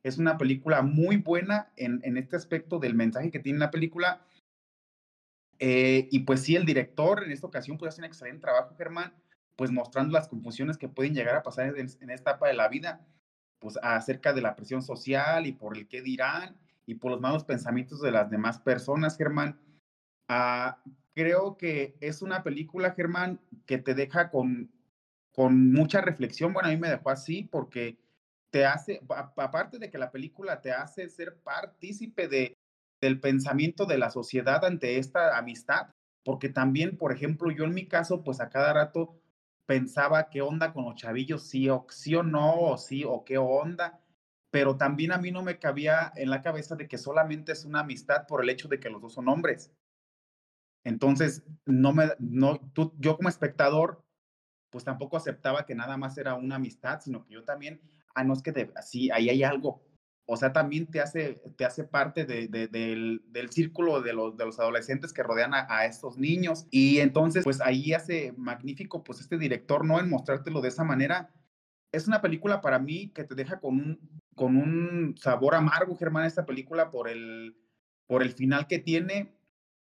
Es 0.03 0.19
una 0.19 0.39
película 0.39 0.83
muy 0.83 1.17
buena 1.17 1.73
en, 1.77 2.01
en 2.05 2.17
este 2.17 2.37
aspecto 2.37 2.79
del 2.79 2.95
mensaje 2.95 3.31
que 3.31 3.41
tiene 3.41 3.59
la 3.59 3.71
película. 3.71 4.25
Eh, 5.59 6.09
y 6.11 6.21
pues 6.21 6.43
sí, 6.43 6.57
el 6.57 6.65
director 6.65 7.25
en 7.25 7.33
esta 7.33 7.47
ocasión 7.47 7.77
puede 7.77 7.91
hacer 7.91 8.03
un 8.03 8.07
excelente 8.07 8.41
trabajo, 8.41 8.75
Germán, 8.77 9.13
pues 9.57 9.71
mostrando 9.71 10.13
las 10.13 10.29
confusiones 10.29 10.79
que 10.79 10.89
pueden 10.89 11.15
llegar 11.15 11.37
a 11.37 11.43
pasar 11.43 11.77
en, 11.77 11.89
en 12.01 12.11
esta 12.11 12.31
etapa 12.31 12.49
de 12.49 12.55
la 12.55 12.69
vida, 12.69 13.05
pues 13.59 13.79
acerca 13.83 14.33
de 14.33 14.41
la 14.41 14.57
presión 14.57 14.81
social 14.81 15.47
y 15.47 15.53
por 15.53 15.77
el 15.77 15.87
qué 15.87 16.01
dirán 16.01 16.57
y 16.87 16.95
por 16.95 17.11
los 17.11 17.21
malos 17.21 17.45
pensamientos 17.45 18.01
de 18.01 18.11
las 18.13 18.31
demás 18.31 18.59
personas, 18.61 19.19
Germán 19.19 19.61
Ah, 20.33 20.81
creo 21.13 21.57
que 21.57 21.97
es 22.01 22.23
una 22.23 22.45
película, 22.45 22.93
Germán, 22.93 23.41
que 23.67 23.79
te 23.79 23.95
deja 23.97 24.31
con, 24.31 24.71
con 25.33 25.73
mucha 25.73 26.01
reflexión. 26.03 26.53
Bueno, 26.53 26.69
a 26.69 26.71
mí 26.71 26.77
me 26.77 26.89
dejó 26.89 27.11
así 27.11 27.43
porque 27.43 27.99
te 28.51 28.65
hace, 28.65 29.01
aparte 29.09 29.81
de 29.81 29.91
que 29.91 29.99
la 29.99 30.13
película 30.13 30.61
te 30.61 30.71
hace 30.71 31.09
ser 31.09 31.41
partícipe 31.43 32.29
de, 32.29 32.57
del 33.01 33.19
pensamiento 33.19 33.87
de 33.87 33.99
la 33.99 34.09
sociedad 34.11 34.65
ante 34.65 34.99
esta 34.99 35.37
amistad, 35.37 35.91
porque 36.25 36.49
también, 36.49 36.97
por 36.97 37.11
ejemplo, 37.11 37.51
yo 37.51 37.65
en 37.65 37.75
mi 37.75 37.89
caso, 37.89 38.23
pues 38.23 38.41
a 38.41 38.51
cada 38.51 38.73
rato 38.73 39.21
pensaba 39.67 40.31
qué 40.31 40.43
onda 40.43 40.73
con 40.73 40.85
los 40.85 40.95
chavillos, 40.95 41.49
sí 41.49 41.69
o, 41.69 41.87
sí 41.91 42.15
o 42.15 42.23
no, 42.23 42.55
o 42.55 42.79
sí 42.79 43.03
o 43.05 43.25
qué 43.25 43.37
onda, 43.37 44.01
pero 44.53 44.77
también 44.77 45.11
a 45.11 45.19
mí 45.19 45.33
no 45.33 45.43
me 45.43 45.59
cabía 45.59 46.13
en 46.15 46.31
la 46.31 46.41
cabeza 46.41 46.77
de 46.77 46.87
que 46.87 46.99
solamente 46.99 47.51
es 47.51 47.65
una 47.65 47.81
amistad 47.81 48.29
por 48.29 48.45
el 48.45 48.51
hecho 48.51 48.69
de 48.69 48.79
que 48.79 48.91
los 48.91 49.03
dos 49.03 49.15
son 49.15 49.29
hombres. 49.29 49.73
Entonces, 50.85 51.43
no 51.67 51.93
me, 51.93 52.11
no, 52.19 52.59
tú, 52.73 52.95
yo 52.99 53.17
como 53.17 53.29
espectador, 53.29 54.05
pues 54.71 54.85
tampoco 54.85 55.17
aceptaba 55.17 55.67
que 55.67 55.75
nada 55.75 55.97
más 55.97 56.17
era 56.17 56.35
una 56.35 56.57
amistad, 56.57 57.01
sino 57.01 57.25
que 57.25 57.35
yo 57.35 57.45
también, 57.45 57.81
ah, 58.15 58.25
no 58.25 58.33
es 58.33 58.43
que 58.43 58.71
así, 58.77 59.11
ahí 59.11 59.29
hay 59.29 59.43
algo. 59.43 59.83
O 60.33 60.37
sea, 60.37 60.53
también 60.53 60.87
te 60.87 61.01
hace, 61.01 61.43
te 61.57 61.65
hace 61.65 61.83
parte 61.83 62.25
de, 62.25 62.47
del, 62.47 63.21
del, 63.27 63.51
círculo 63.51 64.01
de 64.01 64.13
los, 64.13 64.37
de 64.37 64.47
los 64.47 64.61
adolescentes 64.61 65.13
que 65.13 65.25
rodean 65.25 65.55
a, 65.55 65.67
a, 65.69 65.87
estos 65.87 66.19
niños. 66.19 66.69
Y 66.71 67.01
entonces, 67.01 67.43
pues 67.43 67.61
ahí 67.61 67.93
hace 67.95 68.33
magnífico, 68.37 69.03
pues 69.03 69.21
este 69.21 69.39
director, 69.39 69.85
¿no? 69.85 69.99
En 69.99 70.09
mostrártelo 70.09 70.61
de 70.61 70.69
esa 70.69 70.85
manera. 70.85 71.35
Es 71.93 72.07
una 72.07 72.23
película 72.23 72.61
para 72.61 72.79
mí 72.79 73.09
que 73.09 73.25
te 73.25 73.35
deja 73.35 73.59
con 73.59 73.75
un, 73.75 74.21
con 74.37 74.57
un 74.57 75.17
sabor 75.19 75.57
amargo, 75.57 75.97
Germán, 75.97 76.27
esta 76.27 76.47
película 76.47 76.91
por 76.91 77.09
el, 77.09 77.57
por 78.07 78.23
el 78.23 78.31
final 78.31 78.69
que 78.69 78.79
tiene, 78.79 79.35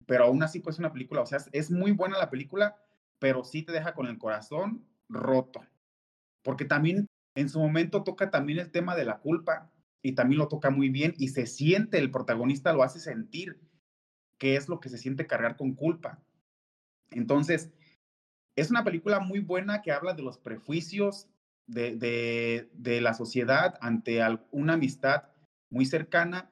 pero 0.07 0.25
aún 0.25 0.43
así 0.43 0.61
pues 0.61 0.79
una 0.79 0.93
película, 0.93 1.23
o 1.23 1.27
sea, 1.27 1.39
es 1.53 1.71
muy 1.71 1.93
buena 1.93 2.19
la 2.19 2.31
película, 2.31 2.77
pero 3.19 3.45
sí 3.45 3.63
te 3.63 3.73
deja 3.73 3.95
con 3.95 4.07
el 4.07 4.19
corazón 4.19 4.87
roto, 5.09 5.61
porque 6.43 6.65
también 6.65 7.07
en 7.37 7.49
su 7.49 7.61
momento 7.61 8.03
toca 8.03 8.31
también 8.31 8.59
el 8.59 8.71
tema 8.71 8.97
de 8.97 9.05
la 9.05 9.19
culpa 9.19 9.71
y 10.03 10.13
también 10.13 10.39
lo 10.39 10.49
toca 10.49 10.71
muy 10.71 10.89
bien 10.89 11.15
y 11.19 11.29
se 11.29 11.47
siente, 11.47 11.99
el 11.99 12.11
protagonista 12.11 12.73
lo 12.73 12.83
hace 12.83 12.99
sentir, 12.99 13.61
que 14.39 14.57
es 14.57 14.69
lo 14.69 14.81
que 14.81 14.89
se 14.89 14.99
siente 14.99 15.27
cargar 15.27 15.57
con 15.57 15.75
culpa. 15.75 16.23
Entonces, 17.11 17.71
es 18.57 18.71
una 18.71 18.85
película 18.85 19.21
muy 19.21 19.41
buena 19.41 19.83
que 19.83 19.93
habla 19.93 20.15
de 20.15 20.23
los 20.23 20.39
prejuicios, 20.39 21.29
de, 21.67 22.69
la 23.01 23.15
sociedad 23.15 23.79
ante 23.81 24.21
una 24.51 24.75
amistad 24.75 25.25
muy 25.71 25.87
cercana 25.87 26.51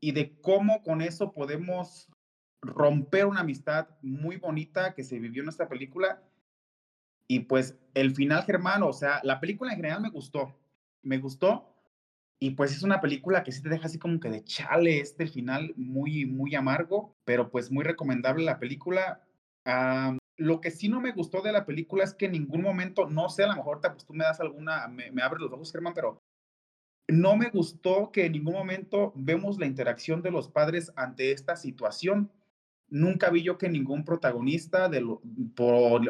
y 0.00 0.12
de 0.12 0.40
cómo 0.40 0.82
con 0.82 1.02
eso 1.02 1.32
podemos 1.32 2.08
romper 2.66 3.26
una 3.26 3.40
amistad 3.40 3.88
muy 4.02 4.36
bonita 4.36 4.94
que 4.94 5.04
se 5.04 5.18
vivió 5.18 5.42
en 5.42 5.48
esta 5.48 5.68
película. 5.68 6.22
Y 7.28 7.40
pues 7.40 7.76
el 7.94 8.14
final, 8.14 8.44
Germán, 8.44 8.82
o 8.82 8.92
sea, 8.92 9.20
la 9.22 9.40
película 9.40 9.72
en 9.72 9.76
general 9.76 10.00
me 10.02 10.10
gustó, 10.10 10.58
me 11.02 11.18
gustó. 11.18 11.70
Y 12.40 12.50
pues 12.50 12.72
es 12.72 12.82
una 12.82 13.00
película 13.00 13.42
que 13.42 13.52
sí 13.52 13.62
te 13.62 13.68
deja 13.68 13.86
así 13.86 13.98
como 13.98 14.20
que 14.20 14.28
de 14.28 14.44
chale, 14.44 15.00
este 15.00 15.26
final 15.26 15.72
muy, 15.76 16.26
muy 16.26 16.54
amargo, 16.54 17.16
pero 17.24 17.50
pues 17.50 17.70
muy 17.70 17.84
recomendable 17.84 18.44
la 18.44 18.58
película. 18.58 19.22
Lo 20.36 20.60
que 20.60 20.70
sí 20.70 20.88
no 20.88 21.00
me 21.00 21.12
gustó 21.12 21.40
de 21.42 21.52
la 21.52 21.64
película 21.64 22.04
es 22.04 22.12
que 22.12 22.26
en 22.26 22.32
ningún 22.32 22.60
momento, 22.60 23.08
no 23.08 23.28
sé, 23.28 23.44
a 23.44 23.48
lo 23.48 23.56
mejor 23.56 23.80
pues 23.80 24.04
tú 24.04 24.12
me 24.12 24.24
das 24.24 24.40
alguna, 24.40 24.88
me, 24.88 25.10
me 25.10 25.22
abres 25.22 25.40
los 25.40 25.52
ojos, 25.52 25.72
Germán, 25.72 25.94
pero 25.94 26.20
no 27.08 27.36
me 27.36 27.50
gustó 27.50 28.10
que 28.10 28.26
en 28.26 28.32
ningún 28.32 28.54
momento 28.54 29.12
vemos 29.14 29.58
la 29.58 29.66
interacción 29.66 30.22
de 30.22 30.30
los 30.30 30.48
padres 30.48 30.92
ante 30.96 31.32
esta 31.32 31.56
situación. 31.56 32.30
Nunca 32.94 33.28
vi 33.28 33.42
yo 33.42 33.58
que 33.58 33.68
ningún 33.68 34.04
protagonista 34.04 34.88
de 34.88 35.00
lo, 35.00 35.20
por, 35.56 36.00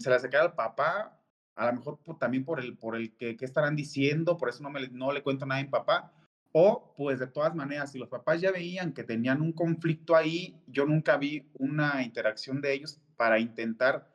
se 0.00 0.08
le 0.08 0.16
acercara 0.16 0.44
al 0.44 0.54
papá, 0.54 1.20
a 1.54 1.66
lo 1.66 1.74
mejor 1.74 1.98
también 2.18 2.42
por 2.42 2.58
el, 2.58 2.78
por 2.78 2.96
el 2.96 3.14
que, 3.18 3.36
estarán 3.38 3.76
diciendo, 3.76 4.38
por 4.38 4.48
eso 4.48 4.62
no, 4.62 4.70
me, 4.70 4.88
no 4.88 5.12
le 5.12 5.22
cuento 5.22 5.44
nada 5.44 5.60
a 5.60 5.64
mi 5.64 5.68
papá, 5.68 6.14
o 6.52 6.94
pues 6.96 7.18
de 7.18 7.26
todas 7.26 7.54
maneras, 7.54 7.92
si 7.92 7.98
los 7.98 8.08
papás 8.08 8.40
ya 8.40 8.50
veían 8.50 8.94
que 8.94 9.04
tenían 9.04 9.42
un 9.42 9.52
conflicto 9.52 10.16
ahí, 10.16 10.58
yo 10.66 10.86
nunca 10.86 11.18
vi 11.18 11.50
una 11.58 12.02
interacción 12.02 12.62
de 12.62 12.72
ellos 12.72 12.98
para 13.18 13.38
intentar 13.38 14.10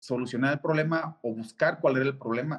solucionar 0.00 0.54
el 0.54 0.60
problema 0.60 1.18
o 1.22 1.34
buscar 1.34 1.78
cuál 1.78 1.98
era 1.98 2.06
el 2.06 2.16
problema. 2.16 2.58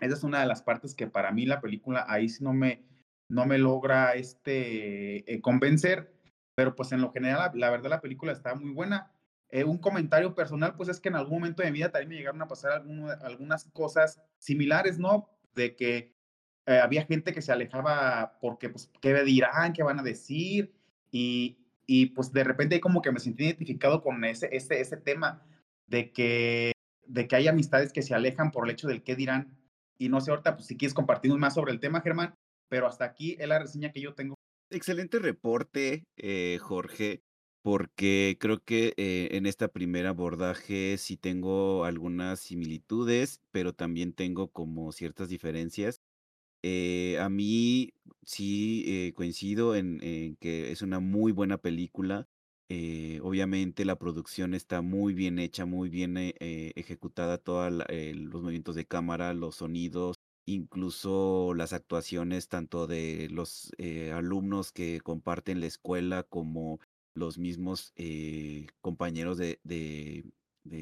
Esa 0.00 0.14
es 0.14 0.24
una 0.24 0.40
de 0.40 0.46
las 0.46 0.62
partes 0.62 0.96
que 0.96 1.06
para 1.06 1.30
mí 1.30 1.46
la 1.46 1.60
película 1.60 2.06
ahí 2.08 2.28
sí 2.28 2.42
no 2.42 2.52
me, 2.52 2.84
no 3.30 3.46
me 3.46 3.58
logra 3.58 4.14
este, 4.14 5.32
eh, 5.32 5.40
convencer, 5.40 6.13
pero 6.54 6.74
pues 6.74 6.92
en 6.92 7.00
lo 7.00 7.12
general 7.12 7.50
la, 7.54 7.70
verdad 7.70 7.90
la 7.90 8.00
película 8.00 8.32
está 8.32 8.54
muy 8.54 8.70
buena. 8.70 9.10
Eh, 9.50 9.64
un 9.64 9.78
comentario 9.78 10.34
personal 10.34 10.74
pues 10.76 10.88
es 10.88 11.00
que 11.00 11.08
en 11.08 11.16
algún 11.16 11.38
momento 11.38 11.62
de 11.62 11.70
mi 11.70 11.78
vida 11.78 11.90
también 11.90 12.08
me 12.08 12.16
llegaron 12.16 12.42
a 12.42 12.48
pasar 12.48 12.84
algunas 13.22 13.64
cosas 13.72 14.20
similares, 14.38 14.98
¿no? 14.98 15.28
De 15.54 15.76
que 15.76 16.14
eh, 16.66 16.78
había 16.78 17.04
gente 17.04 17.32
que 17.32 17.42
se 17.42 17.52
alejaba 17.52 18.38
porque 18.40 18.68
pues 18.68 18.90
qué 19.00 19.22
dirán, 19.22 19.72
qué 19.72 19.82
van 19.82 20.00
a 20.00 20.02
decir 20.02 20.74
y, 21.10 21.58
y 21.86 22.06
pues 22.06 22.32
de 22.32 22.44
repente 22.44 22.80
como 22.80 23.02
que 23.02 23.12
me 23.12 23.20
sentí 23.20 23.44
identificado 23.44 24.02
con 24.02 24.24
ese, 24.24 24.48
ese, 24.52 24.80
ese 24.80 24.96
tema 24.96 25.42
de 25.86 26.12
que, 26.12 26.72
de 27.06 27.28
que 27.28 27.36
hay 27.36 27.48
amistades 27.48 27.92
que 27.92 28.02
se 28.02 28.14
alejan 28.14 28.50
por 28.50 28.64
el 28.64 28.72
hecho 28.72 28.88
del 28.88 29.02
qué 29.02 29.14
dirán. 29.16 29.56
Y 29.98 30.08
no 30.08 30.20
sé 30.20 30.30
ahorita, 30.30 30.56
pues 30.56 30.66
si 30.66 30.76
quieres 30.76 30.94
compartirnos 30.94 31.38
más 31.38 31.54
sobre 31.54 31.72
el 31.72 31.80
tema, 31.80 32.00
Germán, 32.00 32.34
pero 32.68 32.86
hasta 32.86 33.04
aquí 33.04 33.36
es 33.38 33.46
la 33.46 33.58
reseña 33.58 33.92
que 33.92 34.00
yo 34.00 34.14
tengo. 34.14 34.34
Excelente 34.74 35.20
reporte, 35.20 36.04
eh, 36.16 36.58
Jorge, 36.60 37.22
porque 37.62 38.36
creo 38.40 38.58
que 38.64 38.92
eh, 38.96 39.28
en 39.30 39.46
esta 39.46 39.68
primera 39.68 40.08
abordaje 40.10 40.98
sí 40.98 41.16
tengo 41.16 41.84
algunas 41.84 42.40
similitudes, 42.40 43.40
pero 43.52 43.72
también 43.72 44.12
tengo 44.14 44.50
como 44.50 44.90
ciertas 44.90 45.28
diferencias. 45.28 46.00
Eh, 46.64 47.18
a 47.20 47.28
mí 47.28 47.94
sí 48.24 49.12
coincido 49.16 49.76
en, 49.76 50.00
que 50.40 50.72
es 50.72 50.82
una 50.82 51.00
muy 51.00 51.32
buena 51.32 51.58
película. 51.58 52.26
Obviamente 53.22 53.84
la 53.84 53.96
producción 53.96 54.54
está 54.54 54.82
muy 54.82 55.14
bien 55.14 55.38
hecha, 55.38 55.66
muy 55.66 55.88
bien 55.88 56.16
ejecutada, 56.16 57.38
todos 57.38 57.72
los 57.72 58.42
movimientos 58.42 58.74
de 58.74 58.86
cámara, 58.86 59.34
los 59.34 59.56
sonidos, 59.56 60.16
incluso 60.46 61.54
las 61.54 61.72
actuaciones 61.72 62.48
tanto 62.48 62.86
de 62.86 63.28
los 63.30 63.72
alumnos 64.12 64.72
que 64.72 65.00
comparten 65.00 65.60
la 65.60 65.66
escuela 65.66 66.22
como 66.22 66.80
los 67.14 67.38
mismos 67.38 67.94
compañeros 68.80 69.38
de, 69.38 70.24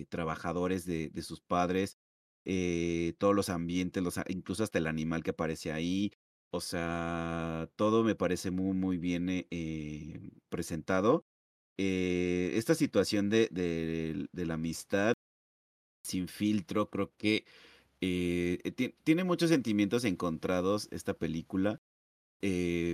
trabajadores 0.09 0.87
de 0.87 1.23
sus 1.23 1.41
padres 1.41 1.99
eh, 2.45 3.15
todos 3.19 3.35
los 3.35 3.49
ambientes, 3.51 4.03
los, 4.03 4.19
incluso 4.29 4.65
hasta 4.65 4.79
el 4.79 4.87
animal 4.87 5.23
que 5.23 5.31
aparece 5.31 5.73
ahí. 5.73 6.13
O 6.51 6.61
sea, 6.61 7.71
todo 7.77 8.05
me 8.05 8.15
parece 8.15 8.51
muy, 8.51 8.75
muy 8.77 8.99
bien 8.99 9.29
eh, 9.31 9.47
eh, 9.51 10.31
presentado. 10.49 11.25
esta 11.77 12.75
situación 12.75 13.31
de, 13.31 13.49
de, 13.51 14.45
la 14.47 14.55
amistad 14.55 15.15
sin 16.03 16.29
filtro, 16.29 16.91
creo 16.91 17.13
que 17.17 17.45
tiene 19.05 19.25
muchos 19.25 19.51
sentimientos 19.51 20.05
encontrados 20.05 20.89
esta 20.91 21.15
película. 21.15 21.81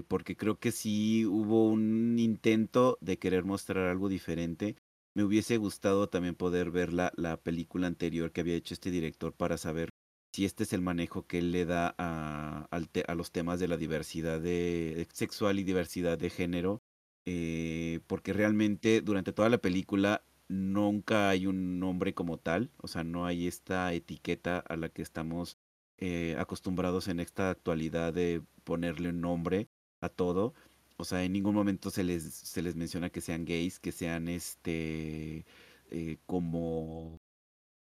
porque 0.09 0.37
creo 0.37 0.59
que 0.59 0.73
sí 0.73 1.25
hubo 1.27 1.69
un 1.69 2.19
intento 2.19 2.99
de 3.01 3.19
querer 3.19 3.45
mostrar 3.45 3.89
algo 3.89 4.09
diferente 4.09 4.77
me 5.19 5.25
hubiese 5.25 5.57
gustado 5.57 6.09
también 6.09 6.37
poder 6.37 6.71
ver 6.71 6.93
la, 6.93 7.41
película 7.43 7.89
anterior 7.89 8.31
que 8.31 8.41
había 8.41 8.55
hecho 8.55 8.73
este 8.73 8.93
director 8.93 9.33
para 9.33 9.59
saber 9.59 9.91
si 10.33 10.45
este 10.45 10.63
es 10.63 10.73
el 10.73 10.81
manejo 10.81 11.27
que 11.27 11.39
él 11.39 11.51
le 11.51 11.65
da 11.65 11.93
a, 11.99 12.69
a 12.71 13.15
los 13.17 13.33
temas 13.33 13.59
de 13.59 13.67
la 13.67 13.77
diversidad 13.77 14.41
de, 14.41 15.09
sexual 15.13 15.59
y 15.59 15.65
diversidad 15.65 16.19
de 16.19 16.31
género, 16.31 16.83
eh, 17.27 17.99
porque 18.07 18.33
realmente 18.33 19.01
durante 19.01 19.33
toda 19.33 19.49
la 19.49 19.59
película 19.59 20.23
nunca 20.49 21.29
hay 21.31 21.47
un 21.47 21.79
nombre 21.81 22.15
como 22.15 22.39
tal, 22.39 22.71
o 22.79 22.89
sea, 22.89 23.05
no 23.05 23.27
hay 23.27 23.47
esta 23.47 23.93
etiqueta 23.93 24.59
a 24.61 24.77
la 24.77 24.89
que 24.89 25.03
estamos 25.03 25.59
eh, 25.99 26.37
acostumbrados 26.39 27.09
en 27.09 27.21
esta 27.21 27.51
actualidad 27.51 28.13
de 28.15 28.43
ponerle 28.65 29.11
un 29.11 29.21
nombre 29.21 29.69
a 30.01 30.09
todo. 30.09 30.55
O 30.97 31.05
sea, 31.05 31.25
en 31.25 31.33
ningún 31.33 31.55
momento 31.55 31.91
se 31.91 32.05
les, 32.05 32.25
se 32.25 32.63
les 32.63 32.77
menciona 32.77 33.11
que 33.11 33.21
sean 33.21 33.45
gays, 33.45 33.79
que 33.81 33.93
sean 33.93 34.29
este 34.29 35.47
eh, 35.91 36.19
como 36.27 37.19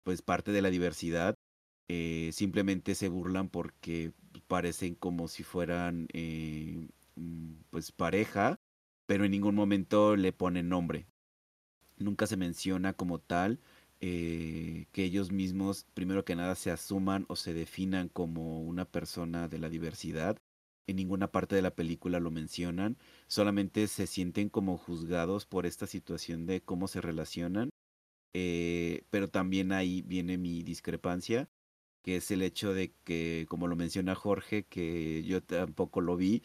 pues 0.04 0.22
parte 0.22 0.52
de 0.52 0.62
la 0.62 0.70
diversidad. 0.70 1.36
Eh, 1.88 2.30
simplemente 2.32 2.94
se 2.94 3.08
burlan 3.08 3.48
porque 3.50 4.12
parecen 4.48 4.94
como 4.94 5.28
si 5.28 5.42
fueran 5.44 6.08
eh, 6.12 6.88
mm, 7.16 7.54
pues 7.70 7.92
pareja, 7.92 8.56
pero 9.06 9.24
en 9.24 9.32
ningún 9.32 9.54
momento 9.54 10.16
le 10.16 10.32
ponen 10.32 10.68
nombre. 10.68 11.06
Nunca 12.02 12.26
se 12.26 12.36
menciona 12.36 12.92
como 12.92 13.18
tal 13.18 13.60
que 14.00 14.86
ellos 14.96 15.30
mismos, 15.30 15.86
primero 15.94 16.24
que 16.24 16.34
nada, 16.34 16.56
se 16.56 16.72
asuman 16.72 17.24
o 17.28 17.36
se 17.36 17.54
definan 17.54 18.08
como 18.08 18.60
una 18.62 18.84
persona 18.84 19.46
de 19.46 19.58
la 19.58 19.68
diversidad. 19.68 20.36
En 20.88 20.96
ninguna 20.96 21.30
parte 21.30 21.54
de 21.54 21.62
la 21.62 21.76
película 21.76 22.18
lo 22.18 22.32
mencionan, 22.32 22.98
solamente 23.28 23.86
se 23.86 24.08
sienten 24.08 24.48
como 24.48 24.76
juzgados 24.76 25.46
por 25.46 25.66
esta 25.66 25.86
situación 25.86 26.46
de 26.46 26.60
cómo 26.60 26.88
se 26.88 27.00
relacionan, 27.00 27.70
eh, 28.34 29.04
pero 29.10 29.28
también 29.28 29.70
ahí 29.70 30.02
viene 30.02 30.36
mi 30.38 30.64
discrepancia, 30.64 31.48
que 32.02 32.16
es 32.16 32.32
el 32.32 32.42
hecho 32.42 32.74
de 32.74 32.92
que, 33.04 33.46
como 33.48 33.68
lo 33.68 33.76
menciona 33.76 34.16
Jorge, 34.16 34.64
que 34.64 35.22
yo 35.22 35.40
tampoco 35.44 36.00
lo 36.00 36.16
vi, 36.16 36.42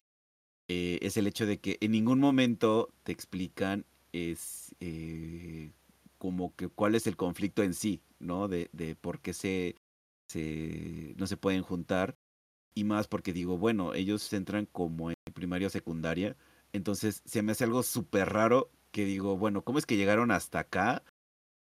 eh, 0.67 0.99
es 1.01 1.17
el 1.17 1.25
hecho 1.25 1.47
de 1.47 1.59
que 1.59 1.77
en 1.81 1.91
ningún 1.91 2.19
momento 2.19 2.93
te 3.01 3.11
explican 3.11 3.85
es 4.17 4.75
eh, 4.79 5.71
como 6.17 6.55
que 6.55 6.67
cuál 6.67 6.95
es 6.95 7.07
el 7.07 7.17
conflicto 7.17 7.63
en 7.63 7.74
sí, 7.74 8.01
¿no? 8.19 8.47
De, 8.47 8.69
de 8.74 8.95
por 8.95 9.19
qué 9.19 9.33
se, 9.33 9.75
se, 10.27 11.13
no 11.17 11.27
se 11.27 11.38
pueden 11.38 11.62
juntar 11.62 12.17
y 12.75 12.83
más 12.83 13.07
porque 13.07 13.33
digo, 13.33 13.57
bueno, 13.57 13.93
ellos 13.95 14.31
entran 14.33 14.67
como 14.67 15.09
en 15.09 15.15
primaria 15.33 15.67
o 15.67 15.71
secundaria, 15.71 16.38
entonces 16.74 17.24
se 17.25 17.41
me 17.41 17.53
hace 17.53 17.63
algo 17.63 17.83
súper 17.83 18.29
raro 18.29 18.69
que 18.91 19.05
digo, 19.05 19.38
bueno, 19.38 19.63
¿cómo 19.63 19.79
es 19.79 19.86
que 19.86 19.97
llegaron 19.97 20.31
hasta 20.31 20.59
acá 20.59 21.03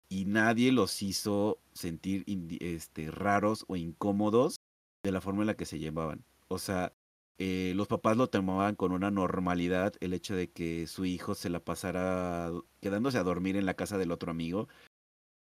y 0.08 0.26
nadie 0.26 0.72
los 0.72 1.02
hizo 1.02 1.58
sentir 1.72 2.24
este, 2.60 3.10
raros 3.10 3.64
o 3.68 3.76
incómodos 3.76 4.56
de 5.02 5.12
la 5.12 5.20
forma 5.20 5.42
en 5.42 5.48
la 5.48 5.56
que 5.56 5.64
se 5.64 5.78
llevaban? 5.78 6.24
O 6.48 6.58
sea, 6.58 6.92
eh, 7.38 7.72
los 7.76 7.88
papás 7.88 8.16
lo 8.16 8.28
tomaban 8.28 8.76
con 8.76 8.92
una 8.92 9.10
normalidad 9.10 9.94
el 10.00 10.14
hecho 10.14 10.34
de 10.34 10.50
que 10.50 10.86
su 10.86 11.04
hijo 11.04 11.34
se 11.34 11.50
la 11.50 11.60
pasara 11.60 12.50
quedándose 12.80 13.18
a 13.18 13.22
dormir 13.24 13.56
en 13.56 13.66
la 13.66 13.74
casa 13.74 13.98
del 13.98 14.12
otro 14.12 14.30
amigo, 14.30 14.68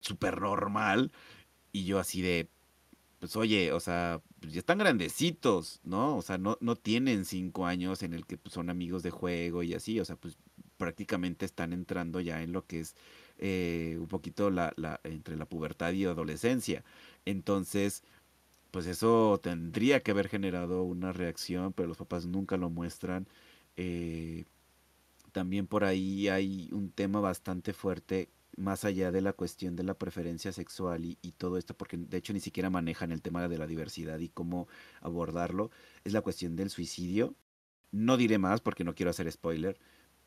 súper 0.01 0.41
normal, 0.41 1.11
y 1.71 1.85
yo 1.85 1.99
así 1.99 2.21
de, 2.21 2.49
pues 3.19 3.35
oye, 3.35 3.71
o 3.71 3.79
sea, 3.79 4.21
pues, 4.39 4.53
ya 4.53 4.59
están 4.59 4.77
grandecitos, 4.77 5.81
¿no? 5.83 6.17
O 6.17 6.21
sea, 6.21 6.37
no, 6.37 6.57
no 6.61 6.75
tienen 6.75 7.25
cinco 7.25 7.65
años 7.65 8.03
en 8.03 8.13
el 8.13 8.25
que 8.25 8.37
pues, 8.37 8.53
son 8.53 8.69
amigos 8.69 9.03
de 9.03 9.11
juego 9.11 9.63
y 9.63 9.73
así, 9.73 9.99
o 9.99 10.05
sea, 10.05 10.15
pues 10.15 10.37
prácticamente 10.77 11.45
están 11.45 11.73
entrando 11.73 12.19
ya 12.19 12.43
en 12.43 12.51
lo 12.51 12.65
que 12.65 12.81
es 12.81 12.95
eh, 13.37 13.97
un 13.99 14.07
poquito 14.07 14.49
la, 14.49 14.73
la, 14.77 14.99
entre 15.03 15.37
la 15.37 15.45
pubertad 15.45 15.93
y 15.93 16.05
adolescencia. 16.05 16.83
Entonces, 17.25 18.03
pues 18.75 18.87
eso 18.87 19.39
tendría 19.41 20.03
que 20.03 20.11
haber 20.11 20.27
generado 20.27 20.83
una 20.83 21.13
reacción, 21.13 21.71
pero 21.71 21.87
los 21.87 21.95
papás 21.95 22.25
nunca 22.25 22.57
lo 22.57 22.69
muestran. 22.69 23.25
Eh, 23.77 24.43
también 25.31 25.65
por 25.65 25.85
ahí 25.85 26.27
hay 26.27 26.67
un 26.73 26.91
tema 26.91 27.21
bastante 27.21 27.71
fuerte, 27.71 28.27
más 28.57 28.83
allá 28.83 29.13
de 29.13 29.21
la 29.21 29.31
cuestión 29.31 29.77
de 29.77 29.83
la 29.83 29.93
preferencia 29.93 30.51
sexual 30.51 31.05
y, 31.05 31.15
todo 31.37 31.57
esto, 31.57 31.73
porque 31.73 31.95
de 31.95 32.17
hecho 32.17 32.33
ni 32.33 32.41
siquiera 32.41 32.69
manejan 32.69 33.13
el 33.13 33.21
tema 33.21 33.47
de 33.47 33.57
la 33.57 33.65
diversidad 33.65 34.19
y 34.19 34.27
cómo 34.27 34.67
abordarlo, 34.99 35.71
es 36.03 36.11
la 36.11 36.19
cuestión 36.19 36.57
del 36.57 36.69
suicidio. 36.69 37.33
No 37.93 38.17
diré 38.17 38.39
más 38.39 38.59
porque 38.59 38.83
no 38.83 38.93
quiero 38.93 39.11
hacer 39.11 39.31
spoiler, 39.31 39.79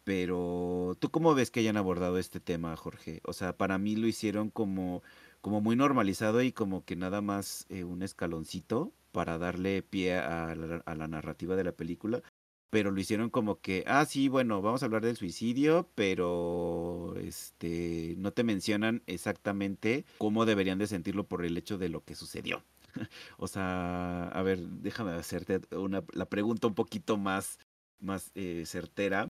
pero 0.05 0.97
¿tú 1.01 1.11
cómo 1.11 1.35
ves 1.35 1.51
que 1.51 1.61
hayan 1.61 1.77
abordado 1.77 2.17
este 2.17 2.41
tema, 2.41 2.75
Jorge? 2.77 3.21
O 3.25 3.35
sea, 3.35 3.59
para 3.59 3.77
mí 3.77 3.95
lo 3.95 4.07
hicieron 4.07 4.49
como 4.49 5.03
como 5.41 5.61
muy 5.61 5.77
normalizado 5.77 6.43
y 6.43 6.53
como 6.53 6.85
que 6.85 6.97
nada 6.97 7.21
más 7.21 7.67
eh, 7.69 7.85
un 7.85 8.03
escaloncito 8.03 8.93
para 9.13 9.39
darle 9.39 9.83
pie 9.83 10.17
a 10.19 10.55
la, 10.55 11.09
narrativa 11.09 11.57
de 11.57 11.65
la 11.65 11.73
película, 11.73 12.23
pero 12.71 12.91
lo 12.91 13.01
hicieron 13.01 13.31
como 13.31 13.61
que, 13.61 13.85
ah, 13.87 14.05
sí, 14.05 14.29
bueno, 14.29 14.61
vamos 14.61 14.83
a 14.83 14.87
hablar 14.87 15.03
del 15.05 15.17
suicidio, 15.17 15.89
pero 15.95 17.15
este 17.17 18.15
no 18.19 18.33
te 18.33 18.45
mencionan 18.45 19.03
exactamente 19.07 20.05
cómo 20.19 20.45
deberían 20.45 20.79
de 20.79 20.87
sentirlo 20.87 21.25
por 21.25 21.45
el 21.45 21.57
hecho 21.57 21.79
de 21.79 21.89
lo 21.89 22.05
que 22.05 22.15
sucedió. 22.15 22.63
o 23.39 23.49
sea, 23.49 24.29
a 24.29 24.43
ver, 24.43 24.61
déjame 24.61 25.13
hacerte 25.13 25.61
una, 25.75 26.05
la 26.13 26.27
pregunta 26.27 26.67
un 26.67 26.75
poquito 26.75 27.17
más, 27.17 27.59
más 28.01 28.31
eh, 28.35 28.65
certera. 28.67 29.29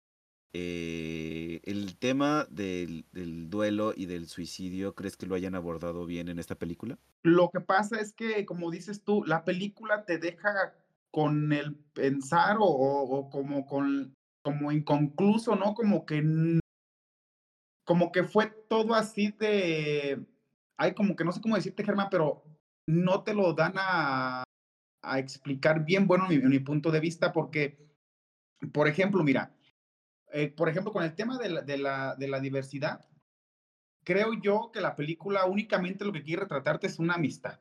Eh, 0.54 1.62
el 1.64 1.98
tema 1.98 2.46
del, 2.50 3.06
duelo 3.50 3.94
y 3.96 4.06
del 4.06 4.28
suicidio, 4.28 4.96
¿crees 4.96 5.16
que 5.16 5.26
lo 5.26 5.36
hayan 5.36 5.56
abordado 5.56 6.06
bien 6.06 6.28
en 6.28 6.40
esta 6.40 6.56
película? 6.56 7.00
Lo 7.24 7.50
que 7.52 7.62
pasa 7.62 8.00
es 8.02 8.12
que, 8.12 8.46
como 8.46 8.70
dices 8.70 9.04
tú, 9.04 9.24
la 9.26 9.46
película 9.46 10.04
te 10.04 10.18
deja 10.18 10.76
con 11.10 11.54
el 11.54 11.76
pensar 11.94 12.58
o, 12.60 13.30
como 13.32 13.66
con 13.66 14.14
como 14.44 14.72
inconcluso, 14.72 15.56
¿no? 15.56 15.76
Como 15.76 16.06
que 16.06 16.60
como 17.86 18.12
que 18.12 18.24
fue 18.24 18.48
todo 18.68 18.96
así 18.96 19.32
de 19.32 20.26
ay, 20.78 20.94
como 20.96 21.16
que 21.16 21.24
no 21.24 21.32
sé 21.32 21.42
cómo 21.42 21.56
decirte, 21.56 21.84
Germán, 21.84 22.08
pero 22.10 22.44
no 22.88 23.24
te 23.24 23.34
lo 23.36 23.54
dan 23.54 23.74
a, 23.78 24.44
explicar 25.16 25.84
bien, 25.86 26.08
bueno, 26.08 26.28
mi 26.28 26.60
punto 26.60 26.92
de 26.92 27.00
vista, 27.00 27.32
porque, 27.32 27.78
por 28.72 28.88
ejemplo, 28.88 29.24
mira, 29.24 29.52
eh, 30.34 30.50
por 30.50 30.70
ejemplo, 30.70 30.92
con 30.92 31.04
el 31.04 31.16
tema 31.16 31.38
de 31.38 31.78
la, 31.78 32.40
diversidad, 32.42 33.06
creo 34.04 34.34
yo 34.42 34.72
que 34.74 34.82
la 34.82 34.96
película 34.96 35.46
únicamente 35.46 36.06
lo 36.06 36.12
que 36.12 36.24
quiere 36.24 36.44
retratarte 36.44 36.88
es 36.88 37.00
una 37.00 37.16
amistad. 37.16 37.60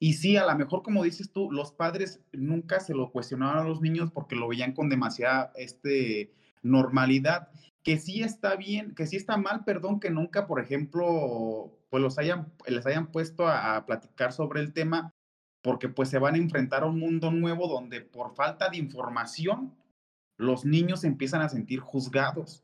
Y 0.00 0.14
sí, 0.14 0.36
a 0.36 0.46
lo 0.46 0.56
mejor, 0.56 0.82
como 0.82 1.02
dices 1.02 1.32
tú, 1.32 1.50
los 1.50 1.72
padres 1.72 2.20
nunca 2.32 2.80
se 2.80 2.94
lo 2.94 3.10
cuestionaron 3.10 3.66
a 3.66 3.68
los 3.68 3.80
niños 3.80 4.10
porque 4.12 4.36
lo 4.36 4.48
veían 4.48 4.72
con 4.72 4.88
demasiada 4.88 5.52
este, 5.56 6.32
normalidad. 6.62 7.48
Que 7.82 7.98
sí 7.98 8.22
está 8.22 8.56
bien, 8.56 8.94
que 8.94 9.06
sí 9.06 9.16
está 9.16 9.36
mal, 9.36 9.64
perdón, 9.64 9.98
que 9.98 10.10
nunca, 10.10 10.46
por 10.46 10.60
ejemplo, 10.60 11.72
pues 11.90 12.02
los 12.02 12.18
hayan, 12.18 12.52
les 12.66 12.86
hayan 12.86 13.10
puesto 13.10 13.48
a, 13.48 13.76
a 13.76 13.86
platicar 13.86 14.32
sobre 14.32 14.60
el 14.60 14.72
tema, 14.72 15.12
porque 15.62 15.88
pues 15.88 16.08
se 16.08 16.18
van 16.18 16.34
a 16.34 16.38
enfrentar 16.38 16.84
a 16.84 16.86
un 16.86 16.98
mundo 16.98 17.30
nuevo 17.30 17.66
donde 17.66 18.00
por 18.00 18.34
falta 18.34 18.68
de 18.68 18.76
información 18.76 19.77
los 20.38 20.64
niños 20.64 21.04
empiezan 21.04 21.42
a 21.42 21.48
sentir 21.48 21.80
juzgados. 21.80 22.62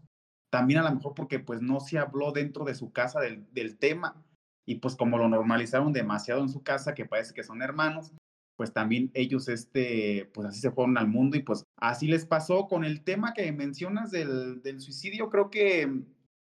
También 0.50 0.80
a 0.80 0.88
lo 0.88 0.94
mejor 0.94 1.14
porque 1.14 1.40
pues 1.40 1.60
no 1.60 1.80
se 1.80 1.98
habló 1.98 2.32
dentro 2.32 2.64
de 2.64 2.74
su 2.74 2.92
casa 2.92 3.20
del, 3.20 3.46
del 3.52 3.76
tema. 3.76 4.24
Y 4.66 4.76
pues 4.76 4.96
como 4.96 5.18
lo 5.18 5.28
normalizaron 5.28 5.92
demasiado 5.92 6.40
en 6.40 6.48
su 6.48 6.62
casa, 6.62 6.94
que 6.94 7.04
parece 7.04 7.34
que 7.34 7.42
son 7.42 7.60
hermanos, 7.60 8.12
pues 8.56 8.72
también 8.72 9.10
ellos, 9.14 9.48
este, 9.48 10.30
pues 10.32 10.48
así 10.48 10.60
se 10.60 10.70
fueron 10.70 10.96
al 10.96 11.08
mundo. 11.08 11.36
Y 11.36 11.42
pues 11.42 11.64
así 11.76 12.06
les 12.06 12.24
pasó 12.24 12.66
con 12.68 12.84
el 12.84 13.02
tema 13.02 13.34
que 13.34 13.50
mencionas 13.52 14.10
del, 14.10 14.62
del 14.62 14.80
suicidio, 14.80 15.28
creo 15.28 15.50
que 15.50 15.86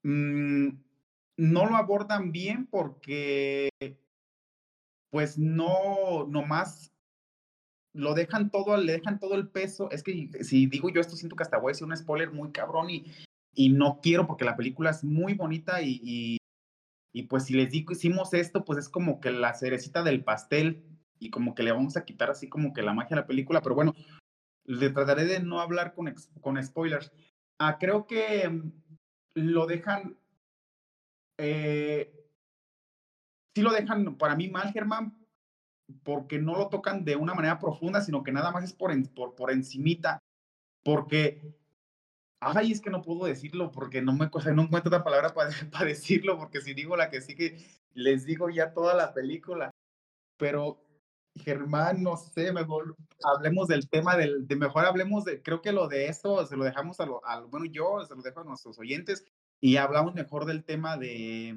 mm, 0.03 0.69
no 1.37 1.67
lo 1.67 1.77
abordan 1.77 2.33
bien 2.33 2.67
porque 2.67 3.69
pues 5.11 5.39
no, 5.39 6.27
nomás 6.29 6.90
lo 7.93 8.15
dejan 8.15 8.51
todo, 8.51 8.77
le 8.77 8.93
dejan 8.93 9.19
todo 9.19 9.35
el 9.35 9.49
peso. 9.49 9.91
Es 9.91 10.03
que 10.03 10.31
si 10.43 10.67
digo 10.67 10.91
yo 10.91 11.01
esto, 11.01 11.17
siento 11.17 11.37
que 11.37 11.43
hasta 11.43 11.59
voy 11.59 11.71
a 11.71 11.73
decir 11.73 11.87
un 11.87 11.97
spoiler 11.97 12.31
muy 12.31 12.53
cabrón 12.53 12.91
y, 12.91 13.07
y 13.55 13.71
no 13.71 14.01
quiero 14.03 14.27
porque 14.27 14.45
la 14.45 14.57
película 14.57 14.91
es 14.91 15.05
muy 15.05 15.35
bonita 15.35 15.83
y, 15.83 16.39
y, 17.13 17.23
pues 17.25 17.45
si 17.45 17.55
les 17.55 17.71
digo 17.71 17.93
hicimos 17.93 18.33
esto, 18.35 18.65
pues 18.65 18.79
es 18.79 18.89
como 18.89 19.21
que 19.21 19.31
la 19.31 19.55
cerecita 19.55 20.03
del 20.03 20.25
pastel 20.25 20.85
y 21.19 21.31
como 21.31 21.55
que 21.55 21.63
le 21.63 21.73
vamos 21.73 21.97
a 21.97 22.05
quitar 22.05 22.31
así 22.31 22.49
como 22.49 22.73
que 22.73 22.83
la 22.83 22.95
magia 22.95 23.17
a 23.17 23.21
la 23.21 23.27
película, 23.27 23.61
pero 23.61 23.75
bueno, 23.75 23.95
le 24.65 24.91
trataré 24.91 25.25
de 25.25 25.41
no 25.41 25.61
hablar 25.61 25.95
con, 25.95 26.15
con 26.41 26.63
spoilers. 26.63 27.13
Ah, 27.59 27.79
creo 27.79 28.07
que 28.07 28.49
mm, 28.49 28.73
lo 29.35 29.67
dejan, 29.67 30.17
eh, 31.39 32.13
sí 33.55 33.63
lo 33.63 33.73
dejan 33.73 34.17
para 34.17 34.37
mí 34.37 34.49
mal, 34.49 34.73
Germán, 34.73 35.20
porque 36.03 36.39
no 36.39 36.57
lo 36.57 36.69
tocan 36.69 37.05
de 37.05 37.17
una 37.17 37.35
manera 37.35 37.59
profunda, 37.59 38.01
sino 38.01 38.23
que 38.23 38.33
nada 38.33 38.51
más 38.53 38.65
es 38.65 38.73
por, 38.73 38.93
por, 39.13 39.35
por 39.35 39.51
encimita, 39.51 40.19
porque, 40.83 41.55
ay, 42.41 42.73
es 42.73 42.81
que 42.81 42.91
no 42.91 43.03
puedo 43.03 43.27
decirlo, 43.27 43.71
porque 43.71 44.03
no 44.03 44.13
me 44.13 44.31
no 44.55 44.63
encuentro 44.63 44.89
otra 44.89 45.05
palabra 45.05 45.35
para, 45.35 45.51
para 45.73 45.87
decirlo, 45.87 46.39
porque 46.39 46.61
si 46.61 46.75
digo 46.75 46.97
la 46.97 47.11
que 47.11 47.21
sigue, 47.21 47.59
les 47.95 48.25
digo 48.25 48.51
ya 48.51 48.73
toda 48.73 48.95
la 48.95 49.13
película, 49.13 49.71
pero 50.37 50.83
Germán, 51.37 52.03
no 52.03 52.17
sé, 52.17 52.53
mejor 52.53 52.97
hablemos 53.25 53.69
del 53.69 53.89
tema 53.89 54.17
del, 54.17 54.47
de 54.47 54.57
mejor 54.57 54.85
hablemos 54.85 55.25
de, 55.25 55.43
creo 55.43 55.63
que 55.63 55.73
lo 55.73 55.89
de 55.89 56.09
esto 56.09 56.45
se 56.47 56.57
lo 56.57 56.65
dejamos 56.65 57.01
a 57.01 57.07
lo, 57.07 57.23
bueno, 57.49 57.67
yo 57.67 58.05
se 58.07 58.15
lo 58.15 58.23
dejo 58.23 58.41
a 58.41 58.45
nuestros 58.45 58.79
oyentes 58.79 59.25
y 59.61 59.77
hablamos 59.77 60.15
mejor 60.15 60.47
del 60.47 60.65
tema 60.65 60.97
de, 60.97 61.55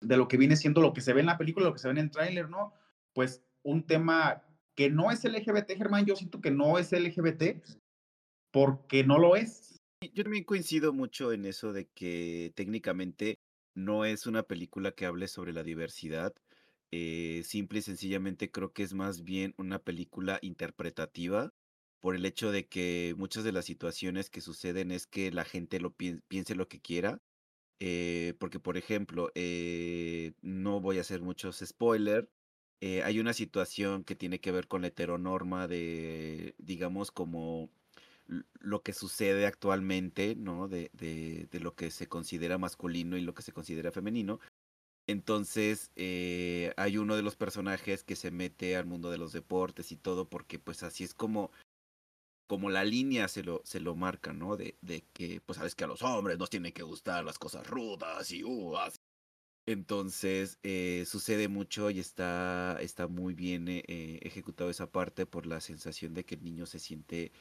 de 0.00 0.16
lo 0.16 0.28
que 0.28 0.36
viene 0.36 0.56
siendo 0.56 0.80
lo 0.80 0.92
que 0.92 1.00
se 1.00 1.12
ve 1.12 1.20
en 1.20 1.26
la 1.26 1.38
película, 1.38 1.66
lo 1.66 1.72
que 1.72 1.78
se 1.78 1.88
ve 1.88 1.92
en 1.92 1.98
el 1.98 2.10
tráiler, 2.10 2.48
¿no? 2.48 2.72
Pues 3.12 3.42
un 3.62 3.86
tema 3.86 4.42
que 4.74 4.90
no 4.90 5.10
es 5.10 5.24
LGBT, 5.24 5.76
Germán, 5.76 6.06
yo 6.06 6.16
siento 6.16 6.40
que 6.40 6.50
no 6.50 6.78
es 6.78 6.92
LGBT 6.92 7.62
porque 8.52 9.04
no 9.04 9.18
lo 9.18 9.36
es. 9.36 9.78
Yo 10.14 10.22
también 10.22 10.44
coincido 10.44 10.92
mucho 10.92 11.32
en 11.32 11.44
eso 11.44 11.72
de 11.72 11.88
que 11.88 12.52
técnicamente 12.54 13.36
no 13.74 14.04
es 14.04 14.26
una 14.26 14.42
película 14.42 14.92
que 14.92 15.06
hable 15.06 15.28
sobre 15.28 15.52
la 15.52 15.62
diversidad. 15.62 16.34
Eh, 16.92 17.42
simple 17.44 17.80
y 17.80 17.82
sencillamente 17.82 18.50
creo 18.50 18.72
que 18.72 18.82
es 18.82 18.94
más 18.94 19.22
bien 19.22 19.54
una 19.58 19.78
película 19.78 20.38
interpretativa 20.42 21.52
por 22.00 22.16
el 22.16 22.24
hecho 22.24 22.50
de 22.50 22.66
que 22.66 23.14
muchas 23.16 23.44
de 23.44 23.52
las 23.52 23.66
situaciones 23.66 24.30
que 24.30 24.40
suceden 24.40 24.90
es 24.90 25.06
que 25.06 25.30
la 25.30 25.44
gente 25.44 25.78
lo 25.78 25.94
piense 25.94 26.54
lo 26.54 26.68
que 26.68 26.80
quiera. 26.80 27.20
Eh, 27.78 28.34
porque, 28.38 28.60
por 28.60 28.76
ejemplo, 28.76 29.30
eh, 29.34 30.32
no 30.42 30.80
voy 30.80 30.98
a 30.98 31.02
hacer 31.02 31.22
muchos 31.22 31.62
spoilers, 31.64 32.28
eh, 32.80 33.02
hay 33.02 33.20
una 33.20 33.32
situación 33.32 34.04
que 34.04 34.14
tiene 34.14 34.40
que 34.40 34.52
ver 34.52 34.66
con 34.68 34.82
la 34.82 34.88
heteronorma 34.88 35.68
de, 35.68 36.54
digamos, 36.58 37.10
como 37.10 37.70
lo 38.60 38.82
que 38.82 38.92
sucede 38.92 39.46
actualmente, 39.46 40.36
¿no? 40.36 40.68
De, 40.68 40.90
de, 40.94 41.48
de, 41.50 41.60
lo 41.60 41.74
que 41.74 41.90
se 41.90 42.08
considera 42.08 42.58
masculino 42.58 43.16
y 43.16 43.22
lo 43.22 43.34
que 43.34 43.42
se 43.42 43.52
considera 43.52 43.92
femenino. 43.92 44.40
Entonces, 45.06 45.90
eh, 45.96 46.72
hay 46.76 46.96
uno 46.96 47.16
de 47.16 47.22
los 47.22 47.36
personajes 47.36 48.04
que 48.04 48.16
se 48.16 48.30
mete 48.30 48.76
al 48.76 48.86
mundo 48.86 49.10
de 49.10 49.18
los 49.18 49.32
deportes 49.32 49.90
y 49.92 49.96
todo, 49.96 50.28
porque 50.28 50.58
pues 50.58 50.82
así 50.82 51.04
es 51.04 51.14
como, 51.14 51.50
como 52.46 52.70
la 52.70 52.84
línea 52.84 53.28
se 53.28 53.42
lo, 53.42 53.60
se 53.64 53.80
lo 53.80 53.96
marca, 53.96 54.32
¿no? 54.32 54.56
De, 54.56 54.78
de 54.80 55.04
que, 55.12 55.40
pues 55.40 55.58
sabes 55.58 55.74
que 55.74 55.84
a 55.84 55.88
los 55.88 56.02
hombres 56.02 56.38
nos 56.38 56.50
tienen 56.50 56.72
que 56.72 56.84
gustar 56.84 57.24
las 57.24 57.38
cosas 57.38 57.66
rudas 57.66 58.30
y 58.30 58.44
uh, 58.44 58.76
Entonces, 59.70 60.58
eh, 60.64 61.04
sucede 61.06 61.46
mucho 61.48 61.90
y 61.90 62.00
está, 62.00 62.76
está 62.80 63.06
muy 63.06 63.34
bien 63.34 63.68
eh, 63.68 63.84
eh, 63.86 64.18
ejecutado 64.22 64.68
esa 64.68 64.90
parte 64.90 65.26
por 65.26 65.46
la 65.46 65.60
sensación 65.60 66.12
de 66.12 66.24
que 66.24 66.34
el 66.34 66.42
niño 66.42 66.66
se 66.66 66.80
siente 66.80 67.32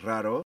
raro, 0.00 0.42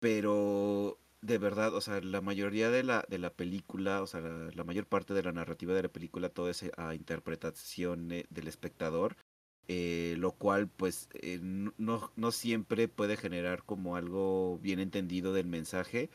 pero 0.00 0.98
de 1.22 1.38
verdad, 1.38 1.74
o 1.74 1.80
sea, 1.80 2.00
la 2.00 2.20
mayoría 2.20 2.70
de 2.70 2.82
la, 2.82 3.04
de 3.08 3.18
la 3.18 3.30
película, 3.34 4.02
o 4.02 4.06
sea, 4.06 4.20
la, 4.20 4.64
mayor 4.64 4.86
parte 4.86 5.14
de 5.14 5.22
la 5.22 5.32
narrativa 5.32 5.74
de 5.74 5.82
la 5.82 5.88
película, 5.88 6.30
todo 6.30 6.50
es 6.50 6.64
a 6.76 6.94
interpretación 6.94 8.08
del 8.08 8.48
espectador, 8.48 9.16
lo 9.68 10.32
cual 10.32 10.68
pues 10.68 11.08
no, 11.42 12.12
no 12.16 12.32
siempre 12.32 12.88
puede 12.88 13.16
generar 13.16 13.64
como 13.64 13.96
algo 13.96 14.58
bien 14.58 14.80
entendido 14.80 15.32
del 15.32 15.46
mensaje, 15.46 16.10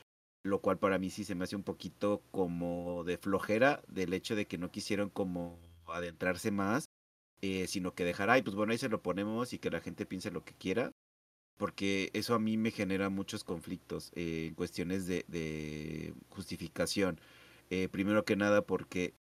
lo 0.45 0.59
cual 0.59 0.77
para 0.77 0.99
mí 0.99 1.09
sí 1.09 1.23
se 1.23 1.33
me 1.33 1.43
hace 1.43 1.55
un 1.55 1.63
poquito 1.63 2.21
como 2.31 3.03
de 3.03 3.17
flojera 3.17 3.81
del 3.87 4.13
hecho 4.13 4.35
de 4.35 4.45
que 4.45 4.59
no 4.59 4.69
quisieron 4.69 5.09
como 5.09 5.57
adentrarse 5.87 6.51
más, 6.51 6.85
eh, 7.41 7.65
sino 7.67 7.95
que 7.95 8.05
dejar, 8.05 8.29
ay, 8.29 8.43
pues 8.43 8.55
bueno, 8.55 8.71
ahí 8.71 8.77
se 8.77 8.89
lo 8.89 9.01
ponemos 9.01 9.53
y 9.53 9.59
que 9.59 9.71
la 9.71 9.81
gente 9.81 10.05
piense 10.05 10.29
lo 10.29 10.45
que 10.45 10.53
quiera, 10.53 10.91
porque 11.57 12.11
eso 12.13 12.35
a 12.35 12.39
mí 12.39 12.57
me 12.57 12.69
genera 12.69 13.09
muchos 13.09 13.43
conflictos 13.43 14.11
eh, 14.15 14.45
en 14.49 14.53
cuestiones 14.53 15.07
de, 15.07 16.13
justificación. 16.29 17.19
Eh, 17.71 17.89
primero 17.89 18.23
que 18.23 18.35
nada 18.35 18.61
porque 18.61 19.15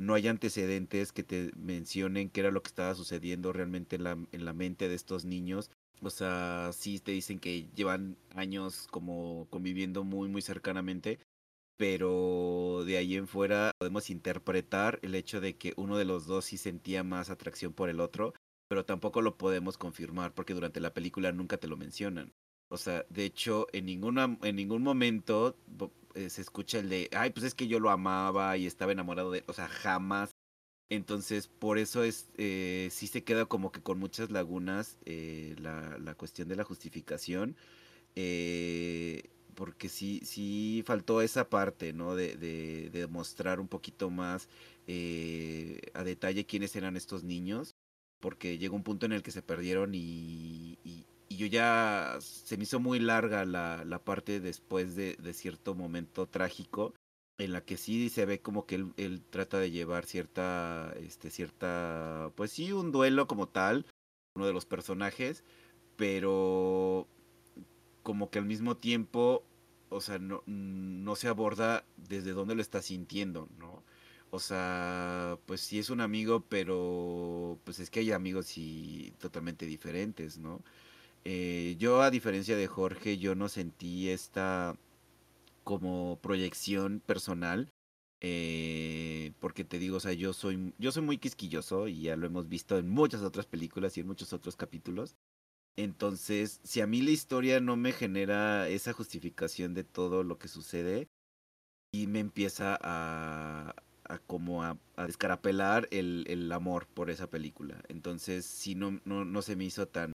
no 0.00 0.14
hay 0.14 0.28
antecedentes 0.28 1.10
que 1.10 1.24
te 1.24 1.50
mencionen 1.56 2.30
qué 2.30 2.40
era 2.40 2.52
lo 2.52 2.62
que 2.62 2.68
estaba 2.68 2.94
sucediendo 2.94 3.52
realmente 3.52 3.96
en 3.96 4.04
la, 4.04 4.12
en 4.12 4.44
la 4.44 4.52
mente 4.52 4.88
de 4.88 4.94
estos 4.94 5.24
niños 5.24 5.70
o 6.02 6.10
sea, 6.10 6.70
sí 6.72 6.98
te 7.00 7.12
dicen 7.12 7.38
que 7.38 7.68
llevan 7.74 8.16
años 8.34 8.86
como 8.90 9.46
conviviendo 9.50 10.04
muy, 10.04 10.28
muy 10.28 10.42
cercanamente, 10.42 11.18
pero 11.76 12.84
de 12.84 12.96
ahí 12.98 13.16
en 13.16 13.28
fuera 13.28 13.72
podemos 13.78 14.10
interpretar 14.10 14.98
el 15.02 15.14
hecho 15.14 15.40
de 15.40 15.56
que 15.56 15.74
uno 15.76 15.96
de 15.96 16.04
los 16.04 16.26
dos 16.26 16.46
sí 16.46 16.56
sentía 16.56 17.04
más 17.04 17.30
atracción 17.30 17.72
por 17.72 17.88
el 17.88 18.00
otro, 18.00 18.34
pero 18.68 18.84
tampoco 18.84 19.22
lo 19.22 19.38
podemos 19.38 19.78
confirmar 19.78 20.34
porque 20.34 20.54
durante 20.54 20.80
la 20.80 20.94
película 20.94 21.32
nunca 21.32 21.56
te 21.58 21.68
lo 21.68 21.76
mencionan. 21.76 22.32
O 22.70 22.76
sea, 22.76 23.04
de 23.08 23.24
hecho, 23.24 23.66
en, 23.72 23.86
ninguna, 23.86 24.38
en 24.42 24.56
ningún 24.56 24.82
momento 24.82 25.56
eh, 26.14 26.28
se 26.30 26.42
escucha 26.42 26.80
el 26.80 26.88
de, 26.90 27.08
ay, 27.12 27.30
pues 27.30 27.46
es 27.46 27.54
que 27.54 27.68
yo 27.68 27.80
lo 27.80 27.90
amaba 27.90 28.56
y 28.56 28.66
estaba 28.66 28.92
enamorado 28.92 29.30
de, 29.30 29.44
o 29.46 29.52
sea, 29.52 29.68
jamás 29.68 30.32
entonces, 30.90 31.48
por 31.48 31.78
eso 31.78 32.02
es, 32.02 32.30
eh, 32.38 32.88
sí 32.90 33.06
se 33.08 33.22
queda 33.22 33.44
como 33.46 33.72
que 33.72 33.82
con 33.82 33.98
muchas 33.98 34.30
lagunas 34.30 34.96
eh, 35.04 35.54
la, 35.58 35.98
la, 35.98 36.14
cuestión 36.14 36.48
de 36.48 36.56
la 36.56 36.64
justificación, 36.64 37.56
eh, 38.16 39.24
porque 39.54 39.88
sí, 39.88 40.20
sí 40.24 40.82
faltó 40.86 41.20
esa 41.22 41.50
parte, 41.50 41.92
¿no? 41.92 42.14
De, 42.16 42.36
de, 42.36 43.06
mostrar 43.08 43.60
un 43.60 43.68
poquito 43.68 44.10
más 44.10 44.48
eh, 44.86 45.80
a 45.94 46.04
detalle 46.04 46.46
quiénes 46.46 46.74
eran 46.76 46.96
estos 46.96 47.24
niños, 47.24 47.74
porque 48.20 48.58
llegó 48.58 48.76
un 48.76 48.84
punto 48.84 49.06
en 49.06 49.12
el 49.12 49.22
que 49.22 49.30
se 49.32 49.42
perdieron 49.42 49.94
y, 49.94 50.78
y, 50.84 51.06
y 51.28 51.36
yo 51.36 51.46
ya 51.46 52.18
se 52.20 52.56
me 52.56 52.64
hizo 52.64 52.80
muy 52.80 52.98
larga 52.98 53.44
la, 53.44 53.84
la 53.84 53.98
parte 54.04 54.40
después 54.40 54.96
de, 54.96 55.16
de 55.16 55.34
cierto 55.34 55.74
momento 55.74 56.26
trágico 56.26 56.94
en 57.38 57.52
la 57.52 57.62
que 57.64 57.76
sí 57.76 58.10
se 58.10 58.26
ve 58.26 58.40
como 58.40 58.66
que 58.66 58.74
él, 58.96 59.22
trata 59.30 59.58
de 59.58 59.70
llevar 59.70 60.04
cierta, 60.06 60.92
este, 61.00 61.30
cierta, 61.30 62.32
pues 62.36 62.52
sí, 62.52 62.72
un 62.72 62.92
duelo 62.92 63.28
como 63.28 63.48
tal, 63.48 63.86
uno 64.34 64.46
de 64.46 64.52
los 64.52 64.66
personajes, 64.66 65.44
pero 65.96 67.06
como 68.02 68.30
que 68.30 68.40
al 68.40 68.44
mismo 68.46 68.76
tiempo, 68.76 69.44
o 69.88 70.00
sea, 70.00 70.18
no, 70.18 70.42
no 70.46 71.16
se 71.16 71.28
aborda 71.28 71.84
desde 71.96 72.32
dónde 72.32 72.56
lo 72.56 72.62
está 72.62 72.82
sintiendo, 72.82 73.48
¿no? 73.58 73.84
O 74.30 74.40
sea, 74.40 75.38
pues 75.46 75.60
sí 75.62 75.78
es 75.78 75.90
un 75.90 76.00
amigo, 76.00 76.44
pero 76.48 77.58
pues 77.64 77.78
es 77.80 77.88
que 77.90 78.00
hay 78.00 78.12
amigos 78.12 78.58
y 78.58 79.14
totalmente 79.18 79.64
diferentes, 79.66 80.38
¿no? 80.38 80.62
Eh, 81.24 81.76
yo 81.78 82.02
a 82.02 82.10
diferencia 82.10 82.56
de 82.56 82.66
Jorge, 82.66 83.18
yo 83.18 83.34
no 83.34 83.48
sentí 83.48 84.08
esta 84.10 84.76
como 85.68 86.18
proyección 86.22 87.00
personal. 87.00 87.74
Eh, 88.22 89.32
porque 89.38 89.64
te 89.64 89.78
digo, 89.78 89.98
o 89.98 90.00
sea, 90.00 90.14
yo 90.14 90.32
soy, 90.32 90.72
yo 90.78 90.92
soy 90.92 91.02
muy 91.02 91.18
quisquilloso 91.18 91.88
y 91.88 92.00
ya 92.04 92.16
lo 92.16 92.26
hemos 92.26 92.48
visto 92.48 92.78
en 92.78 92.88
muchas 92.88 93.20
otras 93.20 93.44
películas 93.44 93.94
y 93.96 94.00
en 94.00 94.06
muchos 94.06 94.32
otros 94.32 94.56
capítulos. 94.56 95.14
Entonces, 95.76 96.60
si 96.64 96.80
a 96.80 96.86
mí 96.86 97.02
la 97.02 97.10
historia 97.10 97.60
no 97.60 97.76
me 97.76 97.92
genera 97.92 98.66
esa 98.70 98.94
justificación 98.94 99.74
de 99.74 99.84
todo 99.84 100.24
lo 100.24 100.38
que 100.38 100.48
sucede 100.48 101.10
y 101.92 102.06
me 102.06 102.20
empieza 102.20 102.78
a, 102.80 103.74
como 104.26 104.64
a 104.64 104.78
descarapelar 104.96 105.86
el, 105.90 106.24
el, 106.28 106.50
amor 106.50 106.86
por 106.86 107.10
esa 107.10 107.28
película. 107.28 107.82
Entonces, 107.88 108.46
si 108.46 108.74
no, 108.74 109.02
no, 109.04 109.26
no 109.26 109.42
se 109.42 109.54
me 109.54 109.64
hizo 109.66 109.86
tan, 109.86 110.14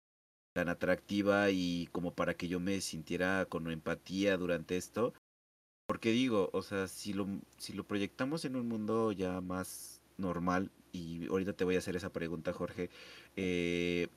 tan 0.56 0.68
atractiva 0.68 1.52
y 1.52 1.90
como 1.92 2.16
para 2.16 2.34
que 2.34 2.48
yo 2.48 2.60
me 2.60 2.82
sintiera 2.82 3.46
con 3.46 3.70
empatía 3.70 4.36
durante 4.36 4.78
esto, 4.78 5.14
porque 5.94 6.10
digo, 6.10 6.50
o 6.54 6.64
sea, 6.64 6.88
si 6.88 7.14
lo, 7.14 7.28
si 7.60 7.72
lo 7.72 7.84
proyectamos 7.84 8.46
en 8.46 8.56
un 8.56 8.68
mundo 8.68 9.12
ya 9.12 9.42
más 9.42 10.02
normal, 10.18 10.72
y 10.92 11.28
ahorita 11.28 11.54
te 11.54 11.66
voy 11.66 11.76
a 11.76 11.78
hacer 11.78 11.96
esa 11.96 12.12
pregunta, 12.12 12.52
Jorge, 12.52 12.90
eh, 13.36 14.08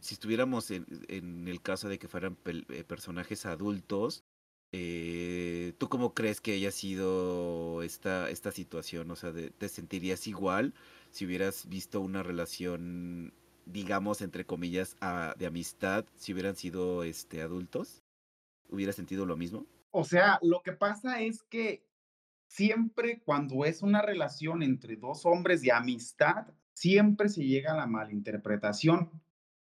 si 0.00 0.14
estuviéramos 0.14 0.70
en, 0.70 0.86
en, 1.08 1.46
el 1.46 1.60
caso 1.60 1.90
de 1.90 1.98
que 1.98 2.08
fueran 2.08 2.38
eh, 2.46 2.84
personajes 2.84 3.44
adultos, 3.44 4.24
eh, 4.72 5.74
¿tú 5.76 5.90
cómo 5.90 6.14
crees 6.14 6.40
que 6.40 6.54
haya 6.54 6.70
sido 6.70 7.82
esta, 7.82 8.30
esta 8.30 8.50
situación? 8.50 9.10
O 9.10 9.16
sea, 9.16 9.30
¿te 9.34 9.68
sentirías 9.68 10.26
igual 10.26 10.72
si 11.10 11.26
hubieras 11.26 11.68
visto 11.68 12.00
una 12.00 12.22
relación, 12.22 13.34
digamos, 13.66 14.22
entre 14.22 14.46
comillas, 14.46 14.96
de 15.36 15.46
amistad, 15.46 16.06
si 16.16 16.32
hubieran 16.32 16.56
sido 16.56 17.04
este, 17.04 17.42
adultos? 17.42 18.00
¿Hubieras 18.70 18.96
sentido 18.96 19.26
lo 19.26 19.36
mismo? 19.36 19.66
O 19.90 20.04
sea, 20.04 20.38
lo 20.42 20.62
que 20.62 20.72
pasa 20.72 21.20
es 21.20 21.42
que 21.42 21.86
siempre 22.46 23.20
cuando 23.20 23.64
es 23.64 23.82
una 23.82 24.02
relación 24.02 24.62
entre 24.62 24.96
dos 24.96 25.26
hombres 25.26 25.62
de 25.62 25.72
amistad, 25.72 26.46
siempre 26.72 27.28
se 27.28 27.44
llega 27.44 27.72
a 27.72 27.76
la 27.76 27.86
malinterpretación. 27.86 29.10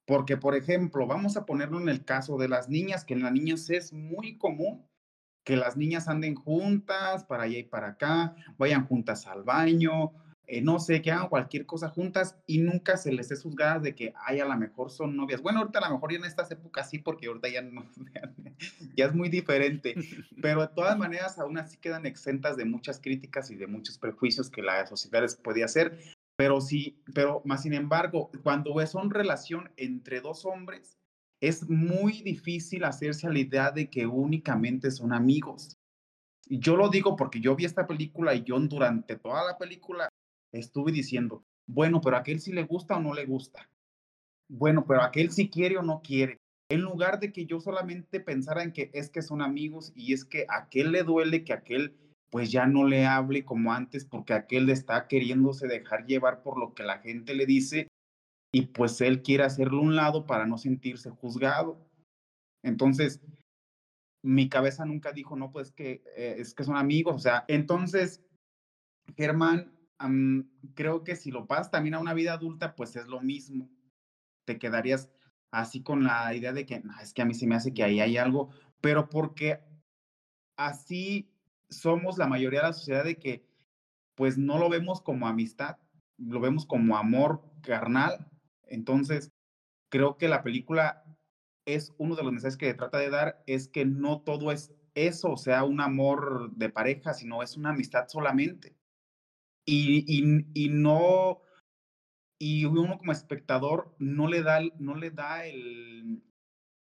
Porque, 0.05 0.37
por 0.37 0.55
ejemplo, 0.55 1.05
vamos 1.05 1.35
a 1.35 1.45
ponerlo 1.45 1.81
en 1.81 1.89
el 1.89 2.05
caso 2.05 2.37
de 2.37 2.47
las 2.47 2.69
niñas, 2.69 3.03
que 3.03 3.13
en 3.13 3.23
las 3.23 3.33
niñas 3.33 3.69
es 3.69 3.91
muy 3.91 4.37
común 4.37 4.87
que 5.47 5.55
las 5.55 5.77
niñas 5.77 6.09
anden 6.09 6.35
juntas 6.35 7.23
para 7.23 7.43
allá 7.43 7.57
y 7.57 7.63
para 7.63 7.87
acá, 7.87 8.35
vayan 8.57 8.85
juntas 8.85 9.27
al 9.27 9.43
baño, 9.43 10.11
eh, 10.49 10.61
no 10.61 10.79
sé, 10.79 11.01
que 11.01 11.11
hagan 11.11 11.27
cualquier 11.27 11.65
cosa 11.65 11.89
juntas 11.89 12.37
y 12.45 12.59
nunca 12.59 12.95
se 12.95 13.11
les 13.11 13.29
es 13.31 13.43
juzgadas 13.43 13.83
de 13.83 13.93
que, 13.93 14.13
ay, 14.25 14.39
a 14.39 14.45
lo 14.45 14.55
mejor 14.55 14.89
son 14.89 15.17
novias. 15.17 15.41
Bueno, 15.41 15.59
ahorita 15.59 15.79
a 15.79 15.89
lo 15.89 15.95
mejor 15.95 16.13
ya 16.13 16.19
en 16.19 16.25
estas 16.25 16.49
épocas 16.51 16.89
sí, 16.89 16.99
porque 16.99 17.27
ahorita 17.27 17.49
ya 17.49 17.61
no, 17.61 17.85
ya 18.95 19.05
es 19.05 19.13
muy 19.13 19.27
diferente, 19.27 19.93
pero 20.41 20.61
de 20.61 20.69
todas 20.69 20.97
maneras 20.97 21.37
aún 21.37 21.57
así 21.57 21.77
quedan 21.77 22.05
exentas 22.05 22.55
de 22.55 22.63
muchas 22.63 23.01
críticas 23.01 23.51
y 23.51 23.55
de 23.55 23.67
muchos 23.67 23.97
prejuicios 23.97 24.49
que 24.49 24.61
la 24.61 24.87
sociedad 24.87 25.21
les 25.21 25.35
podía 25.35 25.65
hacer. 25.65 25.99
Pero 26.37 26.61
sí, 26.61 27.01
pero 27.13 27.41
más 27.43 27.63
sin 27.63 27.73
embargo, 27.73 28.31
cuando 28.41 28.79
es 28.79 28.95
una 28.95 29.13
relación 29.13 29.69
entre 29.75 30.21
dos 30.21 30.45
hombres, 30.45 30.97
es 31.41 31.69
muy 31.69 32.21
difícil 32.21 32.85
hacerse 32.85 33.27
a 33.27 33.31
la 33.31 33.39
idea 33.39 33.71
de 33.71 33.89
que 33.89 34.07
únicamente 34.07 34.91
son 34.91 35.11
amigos. 35.11 35.75
Yo 36.49 36.77
lo 36.77 36.87
digo 36.89 37.17
porque 37.17 37.41
yo 37.41 37.55
vi 37.55 37.65
esta 37.65 37.85
película 37.85 38.33
y 38.33 38.43
yo 38.43 38.57
durante 38.59 39.17
toda 39.17 39.43
la 39.43 39.57
película 39.57 40.07
estuve 40.51 40.91
diciendo, 40.91 41.43
bueno, 41.67 42.01
pero 42.01 42.15
a 42.15 42.19
aquel 42.19 42.39
sí 42.39 42.51
le 42.51 42.63
gusta 42.63 42.97
o 42.97 43.01
no 43.01 43.13
le 43.13 43.25
gusta. 43.25 43.69
Bueno, 44.49 44.85
pero 44.87 45.01
a 45.01 45.07
aquel 45.07 45.31
sí 45.31 45.49
quiere 45.49 45.77
o 45.77 45.83
no 45.83 46.01
quiere. 46.01 46.37
En 46.69 46.81
lugar 46.81 47.19
de 47.19 47.31
que 47.31 47.45
yo 47.45 47.59
solamente 47.59 48.19
pensara 48.19 48.63
en 48.63 48.71
que 48.71 48.89
es 48.93 49.09
que 49.09 49.21
son 49.21 49.41
amigos 49.41 49.93
y 49.95 50.13
es 50.13 50.25
que 50.25 50.45
a 50.49 50.63
aquel 50.63 50.91
le 50.91 51.03
duele 51.03 51.43
que 51.43 51.53
aquel 51.53 51.95
pues 52.29 52.51
ya 52.51 52.65
no 52.65 52.85
le 52.85 53.05
hable 53.05 53.45
como 53.45 53.71
antes 53.71 54.03
porque 54.03 54.33
aquel 54.33 54.69
está 54.69 55.07
queriéndose 55.07 55.67
dejar 55.67 56.05
llevar 56.05 56.43
por 56.43 56.59
lo 56.59 56.73
que 56.73 56.83
la 56.83 56.99
gente 56.99 57.35
le 57.35 57.45
dice 57.45 57.87
y 58.51 58.67
pues 58.67 58.99
él 58.99 59.21
quiere 59.21 59.43
hacerlo 59.43 59.81
un 59.81 59.95
lado 59.95 60.25
para 60.25 60.45
no 60.45 60.57
sentirse 60.57 61.09
juzgado. 61.09 61.77
Entonces, 62.63 63.21
mi 64.23 64.49
cabeza 64.49 64.83
nunca 64.83 65.11
dijo, 65.13 65.35
no, 65.37 65.51
pues 65.51 65.71
que 65.71 66.03
eh, 66.17 66.35
es 66.39 66.53
que 66.53 66.63
son 66.63 66.75
amigos, 66.75 67.15
o 67.15 67.19
sea, 67.19 67.45
entonces, 67.47 68.21
Germán 69.15 69.76
creo 70.75 71.03
que 71.03 71.15
si 71.15 71.31
lo 71.31 71.47
pasas 71.47 71.71
también 71.71 71.95
a 71.95 71.99
una 71.99 72.13
vida 72.13 72.33
adulta, 72.33 72.75
pues 72.75 72.95
es 72.95 73.07
lo 73.07 73.21
mismo. 73.21 73.69
Te 74.45 74.59
quedarías 74.59 75.09
así 75.51 75.81
con 75.81 76.03
la 76.03 76.33
idea 76.33 76.53
de 76.53 76.65
que 76.65 76.83
es 77.01 77.13
que 77.13 77.21
a 77.21 77.25
mí 77.25 77.33
se 77.33 77.47
me 77.47 77.55
hace 77.55 77.73
que 77.73 77.83
ahí 77.83 77.99
hay 77.99 78.17
algo, 78.17 78.49
pero 78.81 79.09
porque 79.09 79.59
así 80.57 81.31
somos 81.69 82.17
la 82.17 82.27
mayoría 82.27 82.61
de 82.61 82.67
la 82.67 82.73
sociedad 82.73 83.03
de 83.03 83.17
que 83.17 83.45
pues 84.15 84.37
no 84.37 84.57
lo 84.57 84.69
vemos 84.69 85.01
como 85.01 85.27
amistad, 85.27 85.77
lo 86.17 86.39
vemos 86.39 86.65
como 86.65 86.97
amor 86.97 87.43
carnal. 87.61 88.29
Entonces, 88.63 89.31
creo 89.89 90.17
que 90.17 90.27
la 90.27 90.43
película 90.43 91.03
es 91.65 91.93
uno 91.97 92.15
de 92.15 92.23
los 92.23 92.31
mensajes 92.31 92.57
que 92.57 92.73
trata 92.73 92.97
de 92.97 93.09
dar, 93.09 93.43
es 93.45 93.67
que 93.67 93.85
no 93.85 94.21
todo 94.21 94.51
es 94.51 94.73
eso, 94.95 95.31
o 95.31 95.37
sea, 95.37 95.63
un 95.63 95.81
amor 95.81 96.51
de 96.55 96.69
pareja, 96.69 97.13
sino 97.13 97.43
es 97.43 97.57
una 97.57 97.69
amistad 97.69 98.07
solamente 98.07 98.76
y, 99.67 100.05
y, 100.07 100.45
y 100.53 100.69
no, 100.69 101.41
y 102.39 102.65
uno 102.65 102.97
como 102.97 103.11
espectador 103.11 103.93
no 103.99 104.27
le 104.27 104.41
da, 104.41 104.61
no 104.79 104.95
le 104.95 105.11
da 105.11 105.45
el, 105.45 106.23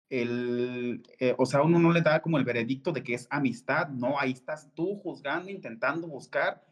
el 0.08 1.02
eh, 1.18 1.34
o 1.36 1.46
sea, 1.46 1.62
uno 1.62 1.80
no 1.80 1.92
le 1.92 2.02
da 2.02 2.22
como 2.22 2.38
el 2.38 2.44
veredicto 2.44 2.92
de 2.92 3.02
que 3.02 3.14
es 3.14 3.26
amistad, 3.30 3.88
no, 3.88 4.20
ahí 4.20 4.32
estás 4.32 4.72
tú 4.74 4.96
juzgando, 4.96 5.50
intentando 5.50 6.06
buscar 6.06 6.64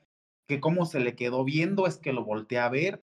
que 0.46 0.60
cómo 0.60 0.86
se 0.86 1.00
le 1.00 1.16
quedó 1.16 1.42
viendo, 1.42 1.86
es 1.86 1.98
que 1.98 2.12
lo 2.12 2.24
voltea 2.24 2.66
a 2.66 2.70
ver. 2.70 3.02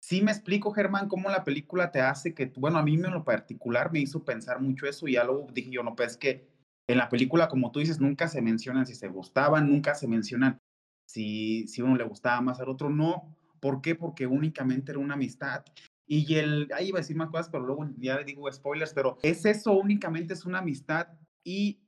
Sí 0.00 0.22
me 0.22 0.30
explico, 0.30 0.70
Germán, 0.72 1.08
cómo 1.08 1.28
la 1.28 1.44
película 1.44 1.90
te 1.90 2.00
hace 2.00 2.32
que, 2.32 2.46
bueno, 2.56 2.78
a 2.78 2.82
mí 2.82 2.94
en 2.94 3.10
lo 3.10 3.24
particular 3.24 3.92
me 3.92 4.00
hizo 4.00 4.24
pensar 4.24 4.60
mucho 4.60 4.86
eso 4.86 5.08
y 5.08 5.14
ya 5.14 5.24
luego 5.24 5.48
dije 5.52 5.70
yo, 5.70 5.82
no, 5.82 5.94
pues 5.94 6.16
que 6.16 6.48
en 6.88 6.98
la 6.98 7.08
película, 7.08 7.48
como 7.48 7.70
tú 7.70 7.80
dices, 7.80 8.00
nunca 8.00 8.28
se 8.28 8.40
mencionan 8.40 8.86
si 8.86 8.94
se 8.94 9.08
gustaban, 9.08 9.68
nunca 9.68 9.94
se 9.94 10.06
mencionan 10.06 10.58
si, 11.06 11.66
si 11.68 11.80
uno 11.80 11.96
le 11.96 12.04
gustaba 12.04 12.40
más 12.42 12.60
al 12.60 12.68
otro, 12.68 12.90
no. 12.90 13.34
¿Por 13.60 13.80
qué? 13.80 13.94
Porque 13.94 14.26
únicamente 14.26 14.92
era 14.92 15.00
una 15.00 15.14
amistad. 15.14 15.64
Y 16.06 16.36
el, 16.36 16.68
ahí 16.74 16.88
iba 16.88 16.98
a 16.98 17.00
decir 17.00 17.16
más 17.16 17.30
cosas, 17.30 17.48
pero 17.48 17.64
luego 17.64 17.88
ya 17.96 18.18
digo 18.18 18.52
spoilers, 18.52 18.92
pero 18.92 19.18
es 19.22 19.44
eso, 19.44 19.72
únicamente 19.72 20.34
es 20.34 20.44
una 20.44 20.58
amistad 20.58 21.08
y 21.42 21.80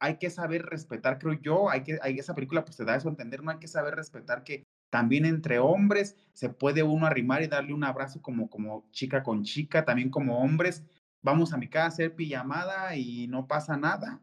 hay 0.00 0.16
que 0.16 0.30
saber 0.30 0.62
respetar, 0.64 1.18
creo 1.18 1.34
yo, 1.34 1.68
hay 1.68 1.82
que, 1.82 1.98
hay, 2.00 2.18
esa 2.18 2.34
película 2.34 2.64
pues 2.64 2.76
te 2.76 2.84
da 2.84 2.96
eso 2.96 3.08
a 3.08 3.10
entender, 3.10 3.42
no 3.42 3.50
hay 3.50 3.58
que 3.58 3.68
saber 3.68 3.94
respetar 3.94 4.44
que 4.44 4.64
también 4.90 5.26
entre 5.26 5.58
hombres 5.58 6.16
se 6.32 6.48
puede 6.48 6.82
uno 6.82 7.06
arrimar 7.06 7.42
y 7.42 7.48
darle 7.48 7.74
un 7.74 7.84
abrazo 7.84 8.22
como, 8.22 8.48
como 8.48 8.88
chica 8.90 9.22
con 9.22 9.42
chica, 9.42 9.84
también 9.84 10.08
como 10.08 10.38
hombres, 10.38 10.84
vamos 11.20 11.52
a 11.52 11.58
mi 11.58 11.68
casa 11.68 11.84
a 11.84 11.88
hacer 11.88 12.14
pijamada 12.14 12.96
y 12.96 13.26
no 13.26 13.46
pasa 13.46 13.76
nada, 13.76 14.22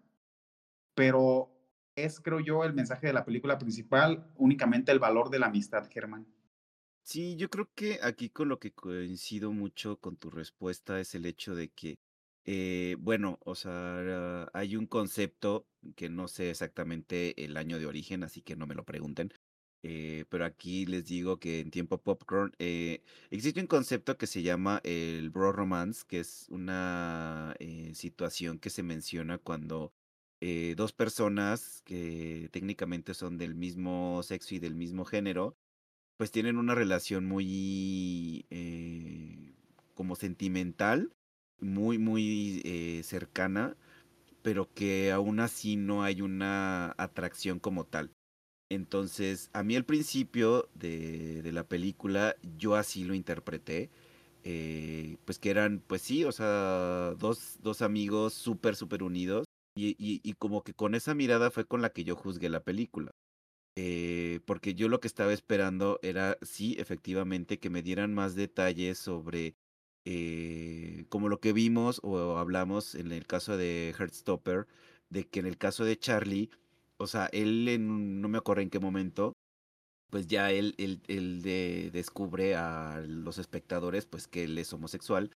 pero 0.95 1.54
es, 1.95 2.19
creo 2.19 2.39
yo, 2.39 2.63
el 2.63 2.73
mensaje 2.73 3.07
de 3.07 3.13
la 3.13 3.25
película 3.25 3.57
principal, 3.57 4.27
únicamente 4.35 4.91
el 4.91 4.99
valor 4.99 5.29
de 5.29 5.39
la 5.39 5.47
amistad, 5.47 5.87
Germán. 5.89 6.27
Sí, 7.03 7.35
yo 7.35 7.49
creo 7.49 7.69
que 7.75 7.99
aquí 8.01 8.29
con 8.29 8.49
lo 8.49 8.59
que 8.59 8.73
coincido 8.73 9.51
mucho 9.51 9.99
con 9.99 10.17
tu 10.17 10.31
respuesta 10.31 10.99
es 10.99 11.13
el 11.13 11.25
hecho 11.27 11.53
de 11.53 11.69
que, 11.69 11.99
eh, 12.45 12.95
bueno, 12.99 13.37
o 13.45 13.53
sea, 13.53 14.49
hay 14.53 14.75
un 14.75 14.87
concepto 14.87 15.67
que 15.95 16.09
no 16.09 16.27
sé 16.27 16.49
exactamente 16.49 17.43
el 17.45 17.57
año 17.57 17.77
de 17.77 17.85
origen, 17.85 18.23
así 18.23 18.41
que 18.41 18.55
no 18.55 18.65
me 18.65 18.73
lo 18.73 18.85
pregunten, 18.85 19.29
eh, 19.83 20.25
pero 20.29 20.45
aquí 20.45 20.87
les 20.87 21.05
digo 21.05 21.39
que 21.39 21.59
en 21.59 21.69
tiempo 21.69 22.01
popcorn 22.01 22.53
eh, 22.57 23.03
existe 23.29 23.61
un 23.61 23.67
concepto 23.67 24.17
que 24.17 24.25
se 24.25 24.41
llama 24.41 24.81
el 24.83 25.29
bro 25.29 25.51
romance, 25.51 26.05
que 26.07 26.21
es 26.21 26.47
una 26.49 27.55
situación 27.93 28.57
que 28.57 28.71
se 28.71 28.81
menciona 28.81 29.37
cuando 29.37 29.93
eh, 30.47 30.75
dos 30.77 30.93
personas 30.93 31.81
que 31.85 32.49
técnicamente 32.51 33.15
son 33.15 33.39
del 33.39 33.55
mismo 33.55 34.21
sexo 34.21 34.53
y 34.53 34.59
del 34.59 34.75
mismo 34.75 35.03
género, 35.03 35.55
pues 36.17 36.29
tienen 36.29 36.57
una 36.59 36.75
relación 36.75 37.25
muy 37.25 38.45
eh, 38.51 39.55
como 39.95 40.15
sentimental, 40.15 41.11
muy, 41.59 41.97
muy 41.97 42.61
eh, 42.63 43.01
cercana, 43.03 43.75
pero 44.43 44.71
que 44.71 45.11
aún 45.11 45.39
así 45.39 45.77
no 45.77 46.03
hay 46.03 46.21
una 46.21 46.93
atracción 46.99 47.59
como 47.59 47.85
tal. 47.85 48.11
Entonces, 48.69 49.49
a 49.53 49.63
mí 49.63 49.75
al 49.75 49.85
principio 49.85 50.69
de, 50.75 51.41
de 51.41 51.51
la 51.53 51.67
película, 51.67 52.35
yo 52.57 52.75
así 52.75 53.03
lo 53.03 53.15
interpreté. 53.15 53.89
pues 55.25 55.39
que 55.39 55.49
eran, 55.49 55.81
pues 55.87 56.03
sí, 56.03 56.23
o 56.23 56.31
sea, 56.31 57.15
dos, 57.17 57.57
dos 57.63 57.81
amigos 57.81 58.33
súper, 58.35 58.75
súper 58.75 59.01
unidos 59.01 59.44
y, 59.75 59.95
y, 60.23 60.33
como 60.33 60.63
que 60.63 60.73
con 60.73 60.95
esa 60.95 61.13
mirada 61.13 61.51
fue 61.51 61.65
con 61.65 61.81
la 61.81 61.91
que 61.91 62.03
yo 62.03 62.15
juzgué 62.15 62.49
la 62.49 62.63
película. 62.63 63.11
Eh, 63.77 64.39
porque 64.45 64.73
yo 64.73 64.87
lo 64.89 65.01
que 65.01 65.07
estaba 65.07 65.33
esperando 65.33 65.99
era, 66.01 66.37
sí, 66.41 66.75
efectivamente, 66.79 67.59
que 67.59 67.69
me 67.69 67.81
dieran 67.83 68.13
más 68.13 68.35
detalles 68.35 68.97
sobre 68.99 69.55
eh, 70.05 71.05
como 71.09 71.29
lo 71.29 71.39
que 71.41 71.53
vimos 71.53 71.99
o 72.03 72.37
hablamos 72.37 72.95
en 72.95 73.11
el 73.11 73.27
caso 73.27 73.57
de 73.57 73.93
Heartstopper, 73.97 74.67
de 75.09 75.27
que 75.27 75.41
en 75.41 75.47
el 75.47 75.57
caso 75.57 75.83
de 75.83 75.97
Charlie, 75.99 76.49
o 76.97 77.07
sea, 77.07 77.27
él 77.33 77.67
en, 77.67 78.21
no 78.21 78.29
me 78.29 78.37
acuerdo 78.37 78.61
en 78.61 78.69
qué 78.69 78.79
momento, 78.79 79.33
pues 80.09 80.27
ya 80.27 80.51
él, 80.51 80.75
él, 80.77 81.01
él 81.07 81.41
de, 81.41 81.89
descubre 81.91 82.55
a 82.55 83.01
los 83.07 83.37
espectadores 83.39 84.05
pues 84.05 84.27
que 84.27 84.45
él 84.45 84.57
es 84.57 84.71
homosexual 84.73 85.31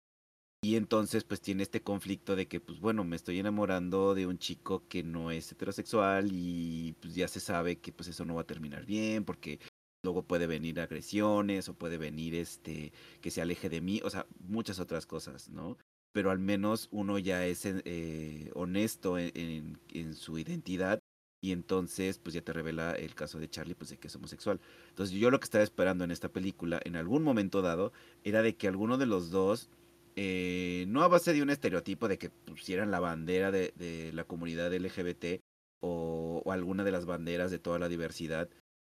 y 0.67 0.75
entonces 0.75 1.23
pues 1.23 1.41
tiene 1.41 1.63
este 1.63 1.81
conflicto 1.81 2.35
de 2.35 2.49
que 2.49 2.59
pues 2.59 2.81
bueno, 2.81 3.05
me 3.05 3.15
estoy 3.15 3.39
enamorando 3.39 4.17
de 4.17 4.27
un 4.27 4.37
chico 4.37 4.83
que 4.89 5.05
no 5.05 5.31
es 5.31 5.53
heterosexual 5.53 6.31
y 6.33 6.97
pues 7.01 7.15
ya 7.15 7.29
se 7.29 7.39
sabe 7.39 7.79
que 7.79 7.93
pues 7.93 8.09
eso 8.09 8.25
no 8.25 8.35
va 8.35 8.41
a 8.41 8.47
terminar 8.49 8.85
bien 8.85 9.25
porque 9.25 9.61
luego 10.03 10.25
puede 10.25 10.49
venir 10.49 10.81
agresiones 10.81 11.69
o 11.69 11.75
puede 11.75 11.99
venir 11.99 12.35
este 12.35 12.93
que 13.21 13.31
se 13.31 13.41
aleje 13.41 13.69
de 13.69 13.81
mí, 13.81 14.01
o 14.03 14.11
sea, 14.11 14.27
muchas 14.41 14.81
otras 14.81 15.07
cosas, 15.07 15.49
¿no? 15.51 15.79
Pero 16.11 16.33
al 16.33 16.41
menos 16.41 16.89
uno 16.91 17.21
ya 17.21 17.47
es 17.47 17.63
eh, 17.65 18.51
honesto 18.55 19.19
en, 19.19 19.79
en, 19.93 20.15
su 20.15 20.37
identidad 20.37 20.99
y 21.41 21.53
entonces 21.53 22.19
pues 22.19 22.35
ya 22.35 22.43
te 22.43 22.53
revela 22.53 22.91
el 22.95 23.15
caso 23.15 23.39
de 23.39 23.49
Charlie 23.49 23.77
pues 23.77 23.91
de 23.91 23.99
que 23.99 24.09
es 24.09 24.17
homosexual. 24.17 24.61
Entonces 24.89 25.15
yo 25.17 25.31
lo 25.31 25.39
que 25.39 25.45
estaba 25.45 25.63
esperando 25.63 26.03
en 26.03 26.11
esta 26.11 26.29
película 26.29 26.81
en 26.85 26.97
algún 26.97 27.23
momento 27.23 27.63
dado 27.63 27.93
era 28.25 28.43
de 28.43 28.57
que 28.57 28.67
alguno 28.67 28.99
de 28.99 29.07
los 29.07 29.31
dos 29.31 29.71
eh, 30.19 30.87
no 30.89 31.03
a 31.03 31.09
base 31.09 31.35
de 31.35 31.43
un 31.43 31.51
estereotipo 31.51 32.09
de 32.09 32.17
que 32.17 32.31
pusieran 32.31 32.91
la 32.91 33.01
bandera 33.01 33.51
de, 33.51 34.11
la 34.15 34.25
comunidad 34.25 34.73
LGBT 34.75 35.43
o, 35.81 36.43
alguna 36.51 36.85
de 36.85 36.91
las 36.91 37.05
banderas 37.05 37.51
de 37.51 37.59
toda 37.59 37.79
la 37.79 37.91
diversidad 37.91 38.49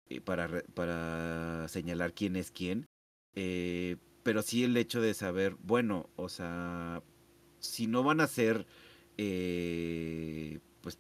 eh, 0.08 0.20
para, 0.20 0.64
para 0.74 1.68
señalar 1.68 2.12
quién 2.12 2.34
es 2.34 2.50
quién, 2.50 2.88
eh, 3.36 3.98
pero 4.24 4.42
sí 4.42 4.64
el 4.64 4.76
hecho 4.76 5.00
de 5.00 5.14
saber, 5.14 5.54
bueno, 5.60 6.10
o 6.16 6.28
sea, 6.28 7.04
si 7.60 7.86
no 7.86 8.02
van 8.02 8.20
a 8.20 8.26
ser, 8.26 8.66
pues, 9.16 10.98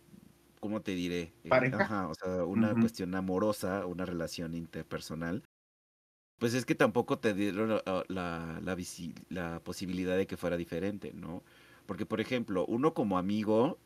¿cómo 0.60 0.82
te 0.82 0.94
diré? 0.94 1.32
Pareja. 1.48 2.06
o 2.08 2.14
sea, 2.14 2.44
una 2.44 2.74
cuestión 2.74 3.12
amorosa, 3.16 3.86
una 3.86 4.06
relación 4.06 4.54
interpersonal, 4.54 5.42
pues 6.42 6.54
es 6.54 6.64
que 6.64 6.74
tampoco 6.74 7.20
te 7.20 7.34
dieron 7.34 7.80
la, 8.08 8.60
la, 9.28 9.60
posibilidad 9.60 10.16
de 10.16 10.26
que 10.26 10.36
fuera 10.36 10.56
diferente, 10.56 11.12
¿no? 11.14 11.44
Porque, 11.86 12.04
por 12.04 12.20
ejemplo, 12.20 12.66
uno 12.66 12.94
como 12.94 13.16
amigo, 13.16 13.78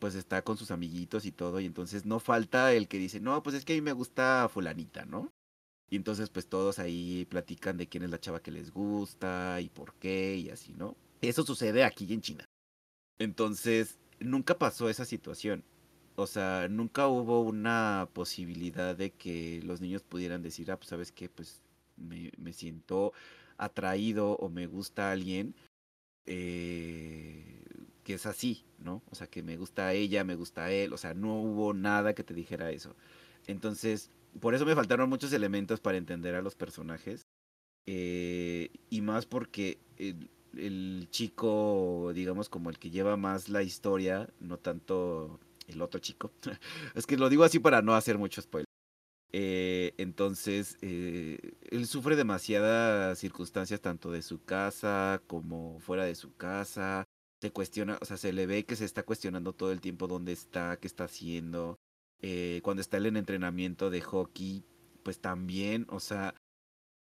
pues 0.00 0.16
está 0.16 0.42
con 0.42 0.56
sus 0.56 0.72
amiguitos 0.72 1.24
y 1.24 1.30
todo, 1.30 1.60
y 1.60 1.66
entonces 1.66 2.06
no 2.06 2.18
falta 2.18 2.72
el 2.72 2.88
que 2.88 2.98
dice, 2.98 3.20
no, 3.20 3.44
pues 3.44 3.54
es 3.54 3.64
que 3.64 3.74
a 3.74 3.76
mí 3.76 3.80
me 3.80 3.92
gusta 3.92 4.48
fulanita, 4.52 5.04
¿no? 5.04 5.30
Y 5.88 5.94
entonces 5.94 6.30
pues 6.30 6.48
todos 6.48 6.80
ahí 6.80 7.26
platican 7.26 7.76
de 7.76 7.86
quién 7.86 8.02
es 8.02 8.10
la 8.10 8.18
chava 8.18 8.42
que 8.42 8.50
les 8.50 8.72
gusta 8.72 9.60
y 9.60 9.68
por 9.68 9.94
qué 9.94 10.34
y 10.34 10.50
así, 10.50 10.72
¿no? 10.72 10.96
Eso 11.20 11.44
sucede 11.44 11.84
aquí 11.84 12.12
en 12.12 12.22
China. 12.22 12.44
Entonces, 13.20 14.00
nunca 14.18 14.58
pasó 14.58 14.90
esa 14.90 15.04
situación. 15.04 15.62
O 16.16 16.26
sea, 16.26 16.66
nunca 16.68 17.06
hubo 17.06 17.42
una 17.42 18.08
posibilidad 18.12 18.96
de 18.96 19.12
que 19.12 19.60
los 19.62 19.80
niños 19.80 20.02
pudieran 20.02 20.42
decir, 20.42 20.72
ah, 20.72 20.76
pues 20.76 20.88
sabes 20.88 21.12
qué, 21.12 21.28
pues 21.28 21.62
me, 22.00 22.52
siento 22.52 23.12
atraído 23.58 24.32
o 24.36 24.48
me 24.48 24.66
gusta 24.66 25.10
alguien 25.10 25.54
eh, 26.26 27.62
que 28.04 28.14
es 28.14 28.26
así, 28.26 28.64
¿no? 28.78 29.02
O 29.10 29.14
sea, 29.14 29.26
que 29.26 29.42
me 29.42 29.56
gusta 29.56 29.92
ella, 29.92 30.24
me 30.24 30.34
gusta 30.34 30.70
él, 30.72 30.92
o 30.92 30.96
sea, 30.98 31.14
no 31.14 31.40
hubo 31.40 31.74
nada 31.74 32.14
que 32.14 32.24
te 32.24 32.34
dijera 32.34 32.70
eso. 32.70 32.96
Entonces, 33.46 34.10
por 34.40 34.54
eso 34.54 34.64
me 34.64 34.74
faltaron 34.74 35.08
muchos 35.08 35.32
elementos 35.32 35.80
para 35.80 35.98
entender 35.98 36.34
a 36.34 36.42
los 36.42 36.54
personajes. 36.54 37.22
Eh, 37.86 38.70
y 38.90 39.00
más 39.00 39.26
porque 39.26 39.78
el, 39.96 40.30
el, 40.56 41.08
chico, 41.10 42.12
digamos, 42.14 42.48
como 42.48 42.70
el 42.70 42.78
que 42.78 42.90
lleva 42.90 43.16
más 43.16 43.48
la 43.48 43.62
historia, 43.62 44.28
no 44.40 44.58
tanto 44.58 45.40
el 45.66 45.82
otro 45.82 46.00
chico. 46.00 46.30
es 46.94 47.06
que 47.06 47.16
lo 47.16 47.28
digo 47.28 47.44
así 47.44 47.58
para 47.58 47.82
no 47.82 47.94
hacer 47.94 48.18
mucho 48.18 48.42
spoiler. 48.42 48.69
Eh, 49.32 49.94
entonces, 49.98 50.76
eh, 50.82 51.38
él 51.70 51.86
sufre 51.86 52.16
demasiadas 52.16 53.18
circunstancias, 53.18 53.80
tanto 53.80 54.10
de 54.10 54.22
su 54.22 54.44
casa 54.44 55.22
como 55.26 55.78
fuera 55.80 56.04
de 56.04 56.14
su 56.14 56.36
casa. 56.36 57.04
Se 57.40 57.52
cuestiona, 57.52 57.98
o 58.00 58.04
sea, 58.04 58.16
se 58.16 58.32
le 58.32 58.46
ve 58.46 58.64
que 58.64 58.76
se 58.76 58.84
está 58.84 59.02
cuestionando 59.04 59.52
todo 59.54 59.72
el 59.72 59.80
tiempo 59.80 60.08
dónde 60.08 60.32
está, 60.32 60.78
qué 60.78 60.86
está 60.86 61.04
haciendo. 61.04 61.78
Eh, 62.20 62.60
cuando 62.62 62.80
está 62.82 62.98
en 62.98 63.16
entrenamiento 63.16 63.88
de 63.88 64.02
hockey, 64.02 64.64
pues 65.02 65.20
también, 65.20 65.86
o 65.88 66.00
sea, 66.00 66.34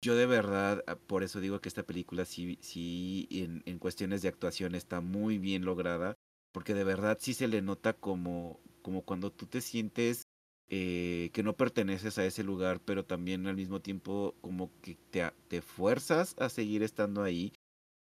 yo 0.02 0.14
de 0.16 0.26
verdad, 0.26 0.84
ah, 0.86 0.96
por 0.96 1.22
eso 1.22 1.40
digo 1.40 1.60
que 1.60 1.68
esta 1.68 1.82
película 1.82 2.24
sí, 2.24 2.58
sí, 2.62 3.26
en, 3.30 3.62
en 3.66 3.78
cuestiones 3.78 4.22
de 4.22 4.28
actuación 4.28 4.74
está 4.74 5.00
muy 5.00 5.38
bien 5.38 5.64
lograda, 5.64 6.14
porque 6.52 6.74
de 6.74 6.84
verdad 6.84 7.18
sí 7.20 7.34
se 7.34 7.48
le 7.48 7.60
nota 7.60 7.94
como, 7.94 8.60
como 8.82 9.02
cuando 9.02 9.30
tú 9.32 9.46
te 9.46 9.60
sientes 9.60 10.24
eh, 10.68 11.30
que 11.32 11.42
no 11.42 11.56
perteneces 11.56 12.18
a 12.18 12.24
ese 12.24 12.42
lugar, 12.42 12.80
pero 12.84 13.04
también 13.04 13.46
al 13.46 13.56
mismo 13.56 13.80
tiempo 13.80 14.34
como 14.40 14.70
que 14.80 14.96
te, 15.10 15.30
te 15.48 15.62
fuerzas 15.62 16.34
a 16.38 16.48
seguir 16.48 16.82
estando 16.82 17.22
ahí. 17.22 17.52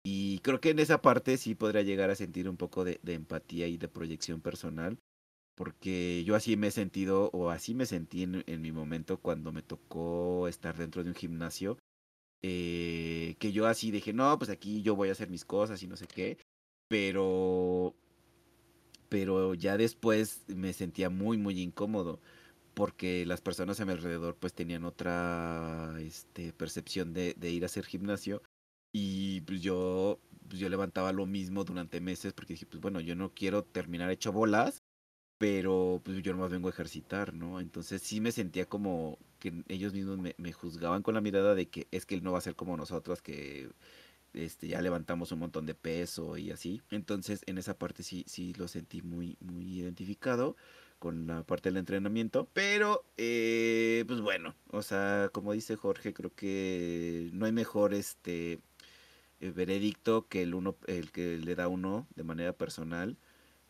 Y 0.05 0.39
creo 0.41 0.61
que 0.61 0.71
en 0.71 0.79
esa 0.79 1.03
parte 1.03 1.37
sí 1.37 1.55
podría 1.55 1.83
llegar 1.83 2.11
a 2.11 2.15
sentir 2.17 2.49
un 2.49 2.57
poco 2.57 2.85
de, 2.85 3.01
empatía 3.07 3.67
y 3.69 3.77
de 3.79 3.89
proyección 3.89 4.41
personal. 4.41 4.99
porque 5.57 6.25
yo 6.25 6.37
así 6.37 6.57
me 6.57 6.69
he 6.69 6.71
sentido 6.71 7.31
o 7.33 7.51
así 7.51 7.75
me 7.75 7.87
sentí 7.87 8.23
en, 8.23 8.45
en 8.47 8.63
mi 8.63 8.73
momento 8.73 9.19
cuando 9.19 9.53
me 9.53 9.63
tocó 9.63 10.49
estar 10.49 10.77
dentro 10.77 11.03
de 11.05 11.11
un 11.11 11.17
gimnasio, 11.17 11.79
eh, 12.43 13.37
que 13.41 13.53
yo 13.53 13.67
así 13.67 13.91
dije, 13.91 14.13
no, 14.13 14.39
pues 14.39 14.51
aquí 14.51 14.83
yo 14.83 14.95
voy 14.97 15.09
a 15.09 15.13
hacer 15.13 15.29
mis 15.31 15.45
cosas 15.45 15.83
y 15.83 15.89
no 15.89 15.97
sé 15.97 16.07
qué, 16.07 16.39
pero, 16.89 17.95
pero 19.09 19.55
ya 19.55 19.77
después 19.77 20.45
me 20.49 20.73
sentía 20.73 21.11
muy, 21.11 21.37
muy 21.39 21.61
incómodo 21.61 22.21
porque 22.79 23.27
las 23.27 23.41
personas 23.41 23.81
a 23.81 23.85
mi 23.85 23.91
alrededor 23.91 24.37
pues 24.37 24.55
tenían 24.55 24.85
otra 24.85 25.97
este, 25.99 26.53
percepción 26.53 27.13
de, 27.13 27.35
de 27.37 27.51
ir 27.51 27.65
a 27.65 27.67
hacer 27.67 27.85
gimnasio 27.85 28.41
y 28.93 29.41
pues 29.41 29.63
yo, 29.63 30.21
pues 30.49 30.61
yo 30.61 30.69
levantaba 30.69 31.13
lo 31.13 31.27
mismo 31.27 31.65
durante 31.65 32.01
meses 32.01 32.33
porque 32.35 32.53
dije, 32.53 32.67
pues 32.67 32.81
bueno, 32.81 33.01
yo 33.01 33.17
no 33.17 33.35
quiero 33.35 33.65
terminar 33.65 34.13
hecho 34.13 34.31
bolas, 34.31 34.85
pero 35.39 36.01
pues 36.05 36.23
yo 36.23 36.33
nomás 36.33 36.53
vengo 36.53 36.69
a 36.69 36.71
ejercitar, 36.71 37.35
¿no? 37.35 37.59
Entonces 37.59 38.01
sí 38.01 38.21
me 38.21 38.31
sentía 38.31 38.67
como 38.67 39.19
que 39.41 39.65
ellos 39.67 39.93
mismos 39.93 40.19
me, 40.19 40.37
me 40.39 40.53
juzgaban 40.53 41.03
con 41.03 41.15
la 41.15 41.21
mirada 41.21 41.57
de 41.57 41.69
que 41.69 41.89
es 41.91 42.07
que 42.07 42.15
él 42.15 42.23
no 42.23 42.31
va 42.31 42.39
a 42.39 42.43
ser 42.43 42.55
como 42.55 42.77
nosotros, 42.77 43.23
que 43.23 43.71
este, 44.35 44.69
ya 44.69 44.81
levantamos 44.83 45.33
un 45.33 45.41
montón 45.41 45.67
de 45.67 45.75
peso 45.75 46.37
y 46.37 46.53
así. 46.53 46.81
Entonces 46.91 47.43
en 47.47 47.59
esa 47.59 47.77
parte 47.77 48.05
sí, 48.05 48.25
sí 48.29 48.55
lo 48.55 48.69
sentí 48.69 49.03
muy, 49.03 49.37
muy 49.41 49.65
identificado 49.81 50.57
con 50.99 51.27
la 51.27 51.45
parte 51.45 51.71
del 51.71 51.79
entrenamiento. 51.79 52.49
Pero, 52.53 53.05
eh, 53.17 54.05
pues 54.07 54.21
bueno, 54.21 54.55
o 54.71 54.83
sea, 54.83 55.31
como 55.33 55.53
dice 55.53 55.77
Jorge, 55.77 56.13
creo 56.13 56.35
que 56.35 57.31
no 57.33 57.47
hay 57.47 57.53
mejor 57.53 57.95
este 57.95 58.61
eh, 59.41 59.51
veredicto 59.51 60.27
que 60.29 60.43
el 60.43 60.55
uno, 60.55 60.77
el 60.87 61.13
que 61.13 61.39
le 61.39 61.55
da 61.55 61.69
uno 61.69 62.07
de 62.15 62.25
manera 62.25 62.53
personal. 62.53 63.17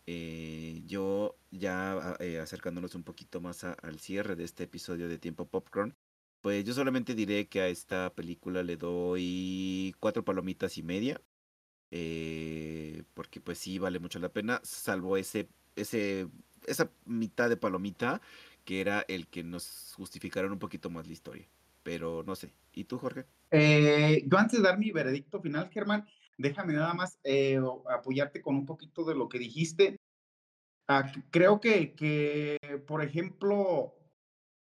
Eh, 0.07 0.83
yo 0.87 1.37
ya 1.51 2.17
eh, 2.21 2.39
acercándonos 2.41 2.95
un 2.95 3.05
poquito 3.05 3.41
más 3.41 3.65
al 3.65 4.01
cierre 4.01 4.37
de 4.37 4.45
este 4.45 4.65
episodio 4.65 5.09
de 5.09 5.19
Tiempo 5.19 5.47
Popcorn, 5.47 5.95
pues 6.41 6.65
yo 6.65 6.73
solamente 6.75 7.15
diré 7.15 7.49
que 7.49 7.61
a 7.61 7.69
esta 7.69 8.11
película 8.15 8.63
le 8.63 8.77
doy 8.77 9.95
cuatro 10.01 10.25
palomitas 10.25 10.79
y 10.79 10.83
media. 10.83 11.21
porque 13.15 13.41
pues 13.41 13.59
sí 13.59 13.79
vale 13.79 13.99
mucho 13.99 14.19
la 14.19 14.31
pena, 14.31 14.61
salvo 14.65 15.17
ese, 15.17 15.49
ese, 15.77 16.29
esa 16.69 16.91
mitad 17.05 17.49
de 17.49 17.57
palomita 17.57 18.21
que 18.65 18.81
era 18.83 19.05
el 19.09 19.29
que 19.29 19.43
nos 19.43 19.95
justificaron 19.97 20.53
un 20.53 20.59
poquito 20.59 20.91
más 20.91 21.07
la 21.07 21.15
historia. 21.15 21.49
Pero 21.83 22.23
no 22.23 22.35
sé. 22.35 22.53
¿Y 22.75 22.85
tú, 22.85 22.99
Jorge? 22.99 23.25
Eh, 23.51 24.23
yo 24.27 24.37
antes 24.37 24.59
de 24.59 24.69
dar 24.69 24.79
mi 24.79 24.91
veredicto 24.91 25.41
final, 25.41 25.71
Germán, 25.71 26.07
déjame 26.37 26.75
nada 26.75 26.93
más 26.93 27.19
eh, 27.25 27.59
apoyarte 27.91 28.43
con 28.43 28.57
un 28.57 28.67
poquito 28.67 29.05
de 29.05 29.15
lo 29.15 29.29
que 29.29 29.39
dijiste. 29.39 29.97
Ah, 30.87 31.11
creo 31.31 31.61
que, 31.61 31.95
que, 31.95 32.59
por 32.87 33.03
ejemplo, 33.03 33.95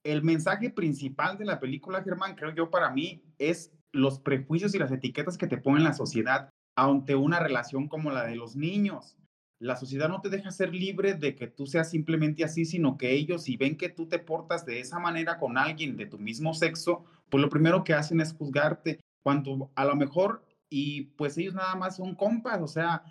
el 0.04 0.22
mensaje 0.22 0.70
principal 0.70 1.36
de 1.36 1.44
la 1.44 1.58
película, 1.58 2.02
Germán, 2.02 2.36
creo 2.36 2.54
yo 2.54 2.70
para 2.70 2.90
mí, 2.90 3.24
es 3.38 3.72
los 3.92 4.20
prejuicios 4.20 4.74
y 4.74 4.78
las 4.78 4.92
etiquetas 4.92 5.36
que 5.36 5.48
te 5.48 5.58
pone 5.58 5.80
la 5.80 5.92
sociedad 5.92 6.50
ante 6.76 7.16
una 7.16 7.40
relación 7.40 7.88
como 7.88 8.10
la 8.10 8.24
de 8.24 8.36
los 8.36 8.54
niños. 8.54 9.16
La 9.58 9.76
sociedad 9.76 10.08
no 10.08 10.20
te 10.20 10.28
deja 10.28 10.50
ser 10.50 10.74
libre 10.74 11.14
de 11.14 11.34
que 11.34 11.46
tú 11.46 11.66
seas 11.66 11.90
simplemente 11.90 12.44
así, 12.44 12.64
sino 12.64 12.98
que 12.98 13.12
ellos, 13.12 13.44
si 13.44 13.56
ven 13.56 13.76
que 13.76 13.88
tú 13.88 14.06
te 14.06 14.18
portas 14.18 14.66
de 14.66 14.80
esa 14.80 14.98
manera 14.98 15.38
con 15.38 15.56
alguien 15.56 15.96
de 15.96 16.06
tu 16.06 16.18
mismo 16.18 16.52
sexo, 16.52 17.04
pues 17.30 17.40
lo 17.40 17.48
primero 17.48 17.82
que 17.82 17.94
hacen 17.94 18.20
es 18.20 18.34
juzgarte, 18.34 19.00
cuando 19.22 19.70
a 19.74 19.84
lo 19.84 19.96
mejor, 19.96 20.44
y 20.68 21.04
pues 21.16 21.38
ellos 21.38 21.54
nada 21.54 21.74
más 21.74 21.96
son 21.96 22.14
compas, 22.14 22.60
o 22.60 22.68
sea, 22.68 23.02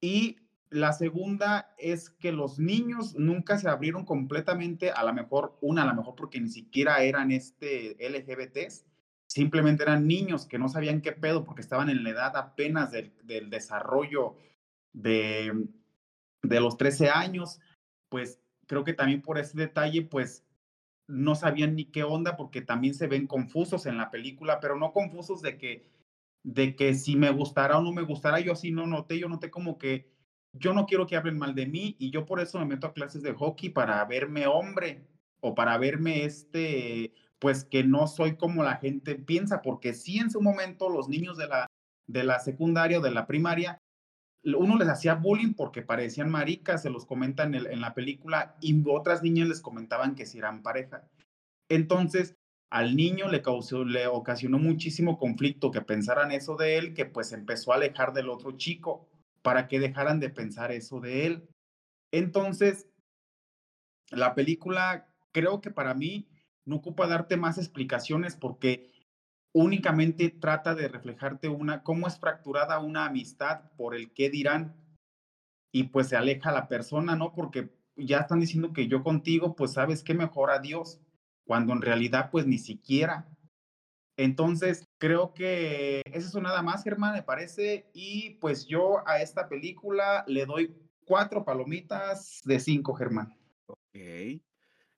y 0.00 0.36
la 0.70 0.92
segunda 0.92 1.74
es 1.78 2.10
que 2.10 2.32
los 2.32 2.58
niños 2.58 3.14
nunca 3.16 3.58
se 3.58 3.68
abrieron 3.68 4.04
completamente, 4.04 4.90
a 4.90 5.04
lo 5.04 5.12
mejor, 5.12 5.58
una, 5.60 5.82
a 5.82 5.86
lo 5.86 5.94
mejor 5.94 6.14
porque 6.14 6.40
ni 6.40 6.48
siquiera 6.48 7.02
eran 7.02 7.30
este 7.32 7.96
LGBTs, 8.08 8.86
simplemente 9.26 9.82
eran 9.82 10.06
niños 10.06 10.46
que 10.46 10.58
no 10.58 10.68
sabían 10.68 11.02
qué 11.02 11.12
pedo 11.12 11.44
porque 11.44 11.62
estaban 11.62 11.90
en 11.90 12.04
la 12.04 12.10
edad 12.10 12.36
apenas 12.36 12.92
del, 12.92 13.12
del 13.24 13.50
desarrollo 13.50 14.36
de, 14.92 15.66
de 16.42 16.60
los 16.60 16.76
13 16.76 17.10
años, 17.10 17.60
pues 18.08 18.40
creo 18.66 18.84
que 18.84 18.92
también 18.92 19.22
por 19.22 19.38
ese 19.38 19.56
detalle, 19.58 20.02
pues 20.02 20.44
no 21.08 21.34
sabían 21.34 21.74
ni 21.74 21.86
qué 21.86 22.04
onda 22.04 22.36
porque 22.36 22.62
también 22.62 22.94
se 22.94 23.06
ven 23.06 23.26
confusos 23.26 23.86
en 23.86 23.96
la 23.96 24.10
película, 24.10 24.60
pero 24.60 24.76
no 24.76 24.92
confusos 24.92 25.42
de 25.42 25.58
que, 25.58 25.86
de 26.42 26.74
que 26.74 26.94
si 26.94 27.16
me 27.16 27.30
gustara 27.30 27.78
o 27.78 27.82
no 27.82 27.92
me 27.92 28.02
gustara, 28.02 28.40
yo 28.40 28.52
así 28.52 28.70
no 28.70 28.86
noté, 28.86 29.18
yo 29.18 29.28
noté 29.28 29.50
como 29.50 29.78
que 29.78 30.10
yo 30.54 30.74
no 30.74 30.86
quiero 30.86 31.06
que 31.06 31.16
hablen 31.16 31.38
mal 31.38 31.54
de 31.54 31.66
mí 31.66 31.96
y 31.98 32.10
yo 32.10 32.26
por 32.26 32.40
eso 32.40 32.58
me 32.58 32.66
meto 32.66 32.86
a 32.86 32.92
clases 32.92 33.22
de 33.22 33.32
hockey 33.32 33.70
para 33.70 34.04
verme 34.04 34.46
hombre 34.46 35.06
o 35.40 35.54
para 35.54 35.78
verme 35.78 36.24
este, 36.24 37.14
pues 37.38 37.64
que 37.64 37.84
no 37.84 38.06
soy 38.06 38.36
como 38.36 38.62
la 38.62 38.76
gente 38.76 39.16
piensa, 39.16 39.62
porque 39.62 39.94
sí 39.94 40.18
en 40.18 40.30
su 40.30 40.40
momento 40.40 40.88
los 40.88 41.08
niños 41.08 41.36
de 41.36 41.48
la, 41.48 41.66
de 42.06 42.24
la 42.24 42.38
secundaria 42.38 42.98
o 42.98 43.02
de 43.02 43.10
la 43.10 43.26
primaria 43.26 43.81
uno 44.44 44.76
les 44.76 44.88
hacía 44.88 45.14
bullying 45.14 45.54
porque 45.54 45.82
parecían 45.82 46.30
maricas, 46.30 46.82
se 46.82 46.90
los 46.90 47.06
comentan 47.06 47.54
en, 47.54 47.80
la 47.80 47.94
película, 47.94 48.56
y 48.60 48.82
otras 48.88 49.22
niñas 49.22 49.48
les 49.48 49.60
comentaban 49.60 50.14
que 50.14 50.26
si 50.26 50.38
eran 50.38 50.62
pareja. 50.62 51.08
Entonces, 51.68 52.36
al 52.70 52.96
niño 52.96 53.28
le 53.28 53.42
causó, 53.42 53.84
le 53.84 54.06
ocasionó 54.06 54.58
muchísimo 54.58 55.18
conflicto 55.18 55.70
que 55.70 55.80
pensaran 55.82 56.32
eso 56.32 56.56
de 56.56 56.78
él, 56.78 56.94
que 56.94 57.04
pues 57.04 57.32
empezó 57.32 57.72
a 57.72 57.76
alejar 57.76 58.12
del 58.12 58.30
otro 58.30 58.52
chico 58.52 59.08
para 59.42 59.68
que 59.68 59.78
dejaran 59.80 60.20
de 60.20 60.30
pensar 60.30 60.72
eso 60.72 61.00
de 61.00 61.26
él. 61.26 61.48
Entonces, 62.10 62.88
la 64.10 64.34
película 64.34 65.08
creo 65.32 65.60
que 65.60 65.70
para 65.70 65.94
mí 65.94 66.28
no 66.64 66.76
ocupa 66.76 67.06
darte 67.06 67.36
más 67.36 67.58
explicaciones 67.58 68.36
porque 68.36 68.91
únicamente 69.52 70.30
trata 70.30 70.74
de 70.74 70.88
reflejarte 70.88 71.48
una, 71.48 71.82
cómo 71.82 72.06
es 72.06 72.18
fracturada 72.18 72.78
una 72.78 73.06
amistad 73.06 73.70
por 73.76 73.94
el 73.94 74.12
qué 74.12 74.30
dirán 74.30 74.76
y 75.72 75.84
pues 75.84 76.08
se 76.08 76.16
aleja 76.16 76.52
la 76.52 76.68
persona, 76.68 77.16
¿no? 77.16 77.34
Porque 77.34 77.70
ya 77.96 78.20
están 78.20 78.40
diciendo 78.40 78.72
que 78.72 78.88
yo 78.88 79.02
contigo, 79.02 79.54
pues 79.54 79.72
sabes 79.72 80.02
qué 80.02 80.14
mejor 80.14 80.50
a 80.50 80.58
Dios, 80.58 81.00
cuando 81.44 81.72
en 81.72 81.82
realidad 81.82 82.30
pues 82.30 82.46
ni 82.46 82.58
siquiera. 82.58 83.28
Entonces, 84.16 84.84
creo 84.98 85.32
que 85.32 86.02
eso 86.12 86.38
es 86.38 86.42
nada 86.42 86.62
más, 86.62 86.84
Germán, 86.84 87.14
me 87.14 87.22
parece. 87.22 87.90
Y 87.94 88.36
pues 88.40 88.66
yo 88.66 89.06
a 89.08 89.20
esta 89.22 89.48
película 89.48 90.24
le 90.26 90.44
doy 90.44 90.76
cuatro 91.04 91.44
palomitas 91.44 92.42
de 92.44 92.60
cinco, 92.60 92.94
Germán. 92.94 93.34
Ok. 93.66 94.42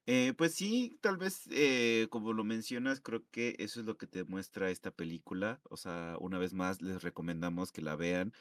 Eh, 0.07 0.35
pues 0.37 0.55
sí, 0.55 0.99
tal 1.01 1.17
vez, 1.17 1.47
eh, 1.51 2.09
como 2.11 2.35
lo 2.35 2.45
mencionas, 2.45 3.01
creo 3.01 3.25
que 3.31 3.57
eso 3.59 3.81
es 3.81 3.87
lo 3.87 3.97
que 3.97 4.07
te 4.07 4.25
muestra 4.25 4.71
esta 4.71 4.91
película. 4.91 5.63
O 5.71 5.77
sea, 5.79 6.17
una 6.21 6.39
vez 6.39 6.53
más 6.53 6.83
les 6.83 7.03
recomendamos 7.03 7.73
que 7.73 7.81
la 7.81 7.97
vean, 7.97 8.33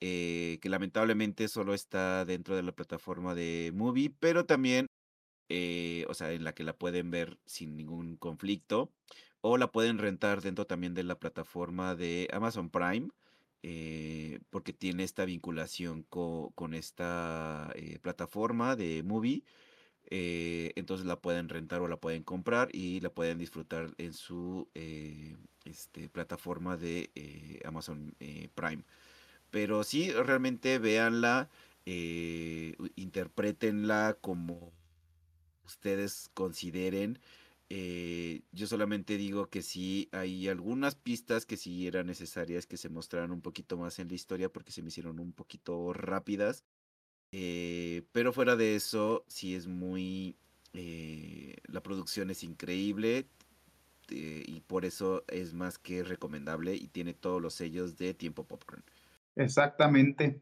eh, 0.00 0.58
que 0.62 0.70
lamentablemente 0.70 1.48
solo 1.48 1.74
está 1.74 2.24
dentro 2.24 2.56
de 2.56 2.62
la 2.62 2.72
plataforma 2.72 3.34
de 3.34 3.70
Movie, 3.74 4.14
pero 4.18 4.46
también, 4.46 4.86
o 6.08 6.14
sea, 6.14 6.32
en 6.32 6.44
la 6.44 6.54
que 6.54 6.64
la 6.64 6.76
pueden 6.78 7.10
ver 7.10 7.38
sin 7.46 7.76
ningún 7.76 8.16
conflicto, 8.16 8.92
o 9.42 9.58
la 9.58 9.72
pueden 9.72 9.98
rentar 9.98 10.40
dentro 10.42 10.66
también 10.66 10.94
de 10.94 11.04
la 11.04 11.18
plataforma 11.18 11.94
de 11.96 12.28
Amazon 12.32 12.70
Prime. 12.70 13.08
porque 14.50 14.72
tiene 14.72 15.04
esta 15.04 15.24
vinculación 15.26 16.02
con 16.04 16.74
esta 16.74 17.72
plataforma 18.02 18.76
de 18.76 19.02
Movie 19.02 19.44
eh, 20.10 20.72
entonces 20.74 21.06
la 21.06 21.20
pueden 21.20 21.48
rentar 21.48 21.80
o 21.80 21.88
la 21.88 21.96
pueden 21.96 22.24
comprar 22.24 22.68
y 22.72 23.00
la 23.00 23.10
pueden 23.10 23.38
disfrutar 23.38 23.94
en 23.98 24.12
su 24.12 24.68
eh, 24.74 25.36
este, 25.64 26.08
plataforma 26.08 26.76
de 26.76 27.10
eh, 27.14 27.60
Amazon 27.64 28.14
Prime. 28.54 28.84
Pero 29.50 29.84
sí, 29.84 30.12
realmente 30.12 30.78
véanla, 30.78 31.48
interpretenla 32.96 34.16
como 34.20 34.72
ustedes 35.64 36.30
consideren. 36.34 37.20
yo 38.52 38.66
solamente 38.66 39.16
digo 39.16 39.48
que 39.48 39.62
sí 39.62 40.08
hay 40.12 40.48
algunas 40.48 40.94
pistas 40.96 41.46
que 41.46 41.56
sí 41.56 41.86
eran 41.86 42.06
necesarias 42.06 42.66
que 42.66 42.76
se 42.76 42.88
mostraran 42.88 43.32
un 43.32 43.42
poquito 43.42 43.76
más 43.76 43.98
en 43.98 44.08
la 44.08 44.14
historia 44.14 44.52
porque 44.52 44.72
se 44.72 44.82
me 44.82 44.88
hicieron 44.88 45.20
un 45.20 45.32
poquito 45.32 45.92
rápidas. 45.92 46.64
Eh, 47.32 48.02
pero 48.12 48.32
fuera 48.32 48.56
de 48.56 48.76
eso, 48.76 49.24
sí 49.28 49.54
es 49.54 49.66
muy... 49.66 50.36
Eh, 50.72 51.56
la 51.66 51.82
producción 51.82 52.30
es 52.30 52.44
increíble 52.44 53.26
eh, 54.08 54.44
y 54.46 54.60
por 54.60 54.84
eso 54.84 55.24
es 55.26 55.52
más 55.52 55.78
que 55.78 56.04
recomendable 56.04 56.76
y 56.76 56.86
tiene 56.88 57.12
todos 57.12 57.42
los 57.42 57.54
sellos 57.54 57.96
de 57.96 58.14
Tiempo 58.14 58.44
Popcorn. 58.44 58.84
Exactamente. 59.36 60.40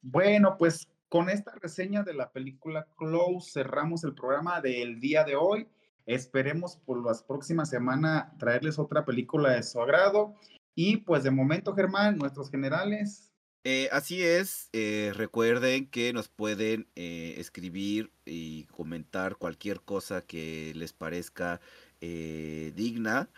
Bueno, 0.00 0.56
pues 0.58 0.88
con 1.08 1.28
esta 1.28 1.52
reseña 1.60 2.02
de 2.02 2.14
la 2.14 2.30
película 2.30 2.86
Close 2.96 3.50
cerramos 3.52 4.04
el 4.04 4.14
programa 4.14 4.60
del 4.60 5.00
día 5.00 5.24
de 5.24 5.36
hoy. 5.36 5.68
Esperemos 6.06 6.76
por 6.76 7.04
las 7.04 7.22
próximas 7.22 7.70
semanas 7.70 8.36
traerles 8.38 8.78
otra 8.78 9.04
película 9.04 9.52
de 9.52 9.62
su 9.62 9.80
agrado. 9.80 10.34
Y 10.74 10.98
pues 10.98 11.22
de 11.22 11.30
momento, 11.30 11.74
Germán, 11.74 12.16
nuestros 12.16 12.50
generales, 12.50 13.31
Eh, 13.64 13.88
así 13.92 14.20
es, 14.24 14.68
eh, 14.72 15.12
recuerden 15.14 15.86
que 15.86 16.12
nos 16.12 16.28
pueden 16.28 16.88
eh, 16.96 17.34
escribir 17.38 18.10
y 18.24 18.64
comentar 18.64 19.36
cualquier 19.36 19.80
cosa 19.80 20.22
que 20.22 20.72
les 20.74 20.92
parezca 20.92 21.60
digna 22.00 23.28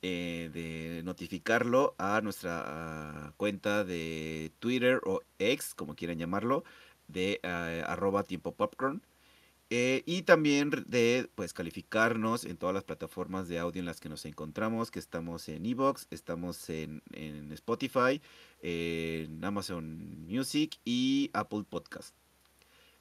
de 0.00 1.02
notificarlo 1.04 1.94
a 1.98 2.20
nuestra 2.20 2.62
ah, 2.64 3.32
cuenta 3.36 3.82
de 3.84 4.52
Twitter 4.60 5.00
o 5.04 5.22
X, 5.40 5.74
como 5.74 5.96
quieran 5.96 6.18
llamarlo, 6.18 6.62
de 7.08 7.40
arroba 7.86 8.22
tiempo 8.22 8.54
popcorn. 8.54 9.02
Eh, 9.74 10.02
y 10.04 10.20
también 10.20 10.68
de 10.86 11.30
pues 11.34 11.54
calificarnos 11.54 12.44
en 12.44 12.58
todas 12.58 12.74
las 12.74 12.84
plataformas 12.84 13.48
de 13.48 13.58
audio 13.58 13.80
en 13.80 13.86
las 13.86 14.00
que 14.00 14.10
nos 14.10 14.26
encontramos, 14.26 14.90
que 14.90 14.98
estamos 14.98 15.48
en 15.48 15.64
Evox, 15.64 16.08
estamos 16.10 16.68
en, 16.68 17.00
Spotify, 17.52 18.20
en 18.60 19.42
Amazon 19.42 20.26
Music 20.28 20.76
y 20.84 21.30
Apple 21.32 21.64
Podcast. 21.66 22.14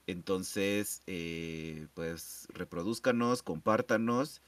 Entonces, 0.07 1.01
eh, 1.07 1.87
pues 1.93 2.47
reproduzcanos, 2.53 3.43
compártanos. 3.43 4.41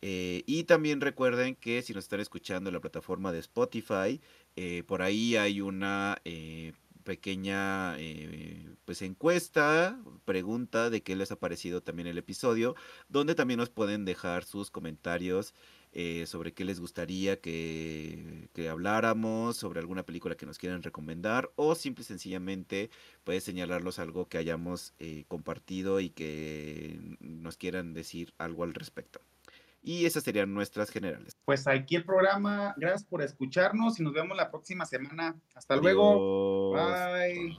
Eh, 0.00 0.44
y 0.46 0.64
también 0.64 1.02
recuerden 1.02 1.56
que 1.56 1.82
si 1.82 1.92
nos 1.92 2.04
están 2.04 2.20
escuchando 2.20 2.70
en 2.70 2.74
la 2.74 2.80
plataforma 2.80 3.32
de 3.32 3.40
Spotify, 3.40 4.18
por 4.86 5.02
ahí 5.02 5.36
hay 5.36 5.60
una 5.60 6.22
pequeña 7.06 7.96
eh, 8.00 8.74
pues 8.84 9.00
encuesta, 9.00 9.98
pregunta 10.24 10.90
de 10.90 11.02
qué 11.02 11.14
les 11.14 11.30
ha 11.30 11.38
parecido 11.38 11.80
también 11.82 12.08
el 12.08 12.18
episodio, 12.18 12.74
donde 13.08 13.36
también 13.36 13.58
nos 13.58 13.70
pueden 13.70 14.04
dejar 14.04 14.44
sus 14.44 14.72
comentarios 14.72 15.54
eh, 15.92 16.26
sobre 16.26 16.52
qué 16.52 16.64
les 16.64 16.80
gustaría 16.80 17.40
que, 17.40 18.50
que, 18.52 18.68
habláramos, 18.68 19.56
sobre 19.56 19.78
alguna 19.80 20.04
película 20.04 20.34
que 20.36 20.46
nos 20.46 20.58
quieran 20.58 20.82
recomendar 20.82 21.52
o 21.54 21.76
simple 21.76 22.02
y 22.02 22.06
sencillamente 22.06 22.90
puede 23.24 23.40
señalarlos 23.40 24.00
algo 24.00 24.28
que 24.28 24.38
hayamos 24.38 24.92
eh, 24.98 25.24
compartido 25.28 26.00
y 26.00 26.10
que 26.10 26.98
nos 27.20 27.56
quieran 27.56 27.94
decir 27.94 28.34
algo 28.36 28.64
al 28.64 28.74
respecto. 28.74 29.20
Y 29.86 30.04
esas 30.04 30.24
serían 30.24 30.52
nuestras 30.52 30.90
generales. 30.90 31.36
Pues 31.44 31.68
aquí 31.68 31.94
el 31.94 32.04
programa. 32.04 32.74
Gracias 32.76 33.04
por 33.04 33.22
escucharnos 33.22 34.00
y 34.00 34.02
nos 34.02 34.12
vemos 34.12 34.36
la 34.36 34.50
próxima 34.50 34.84
semana. 34.84 35.40
Hasta 35.54 35.76
luego. 35.76 36.72
Bye. 36.72 37.56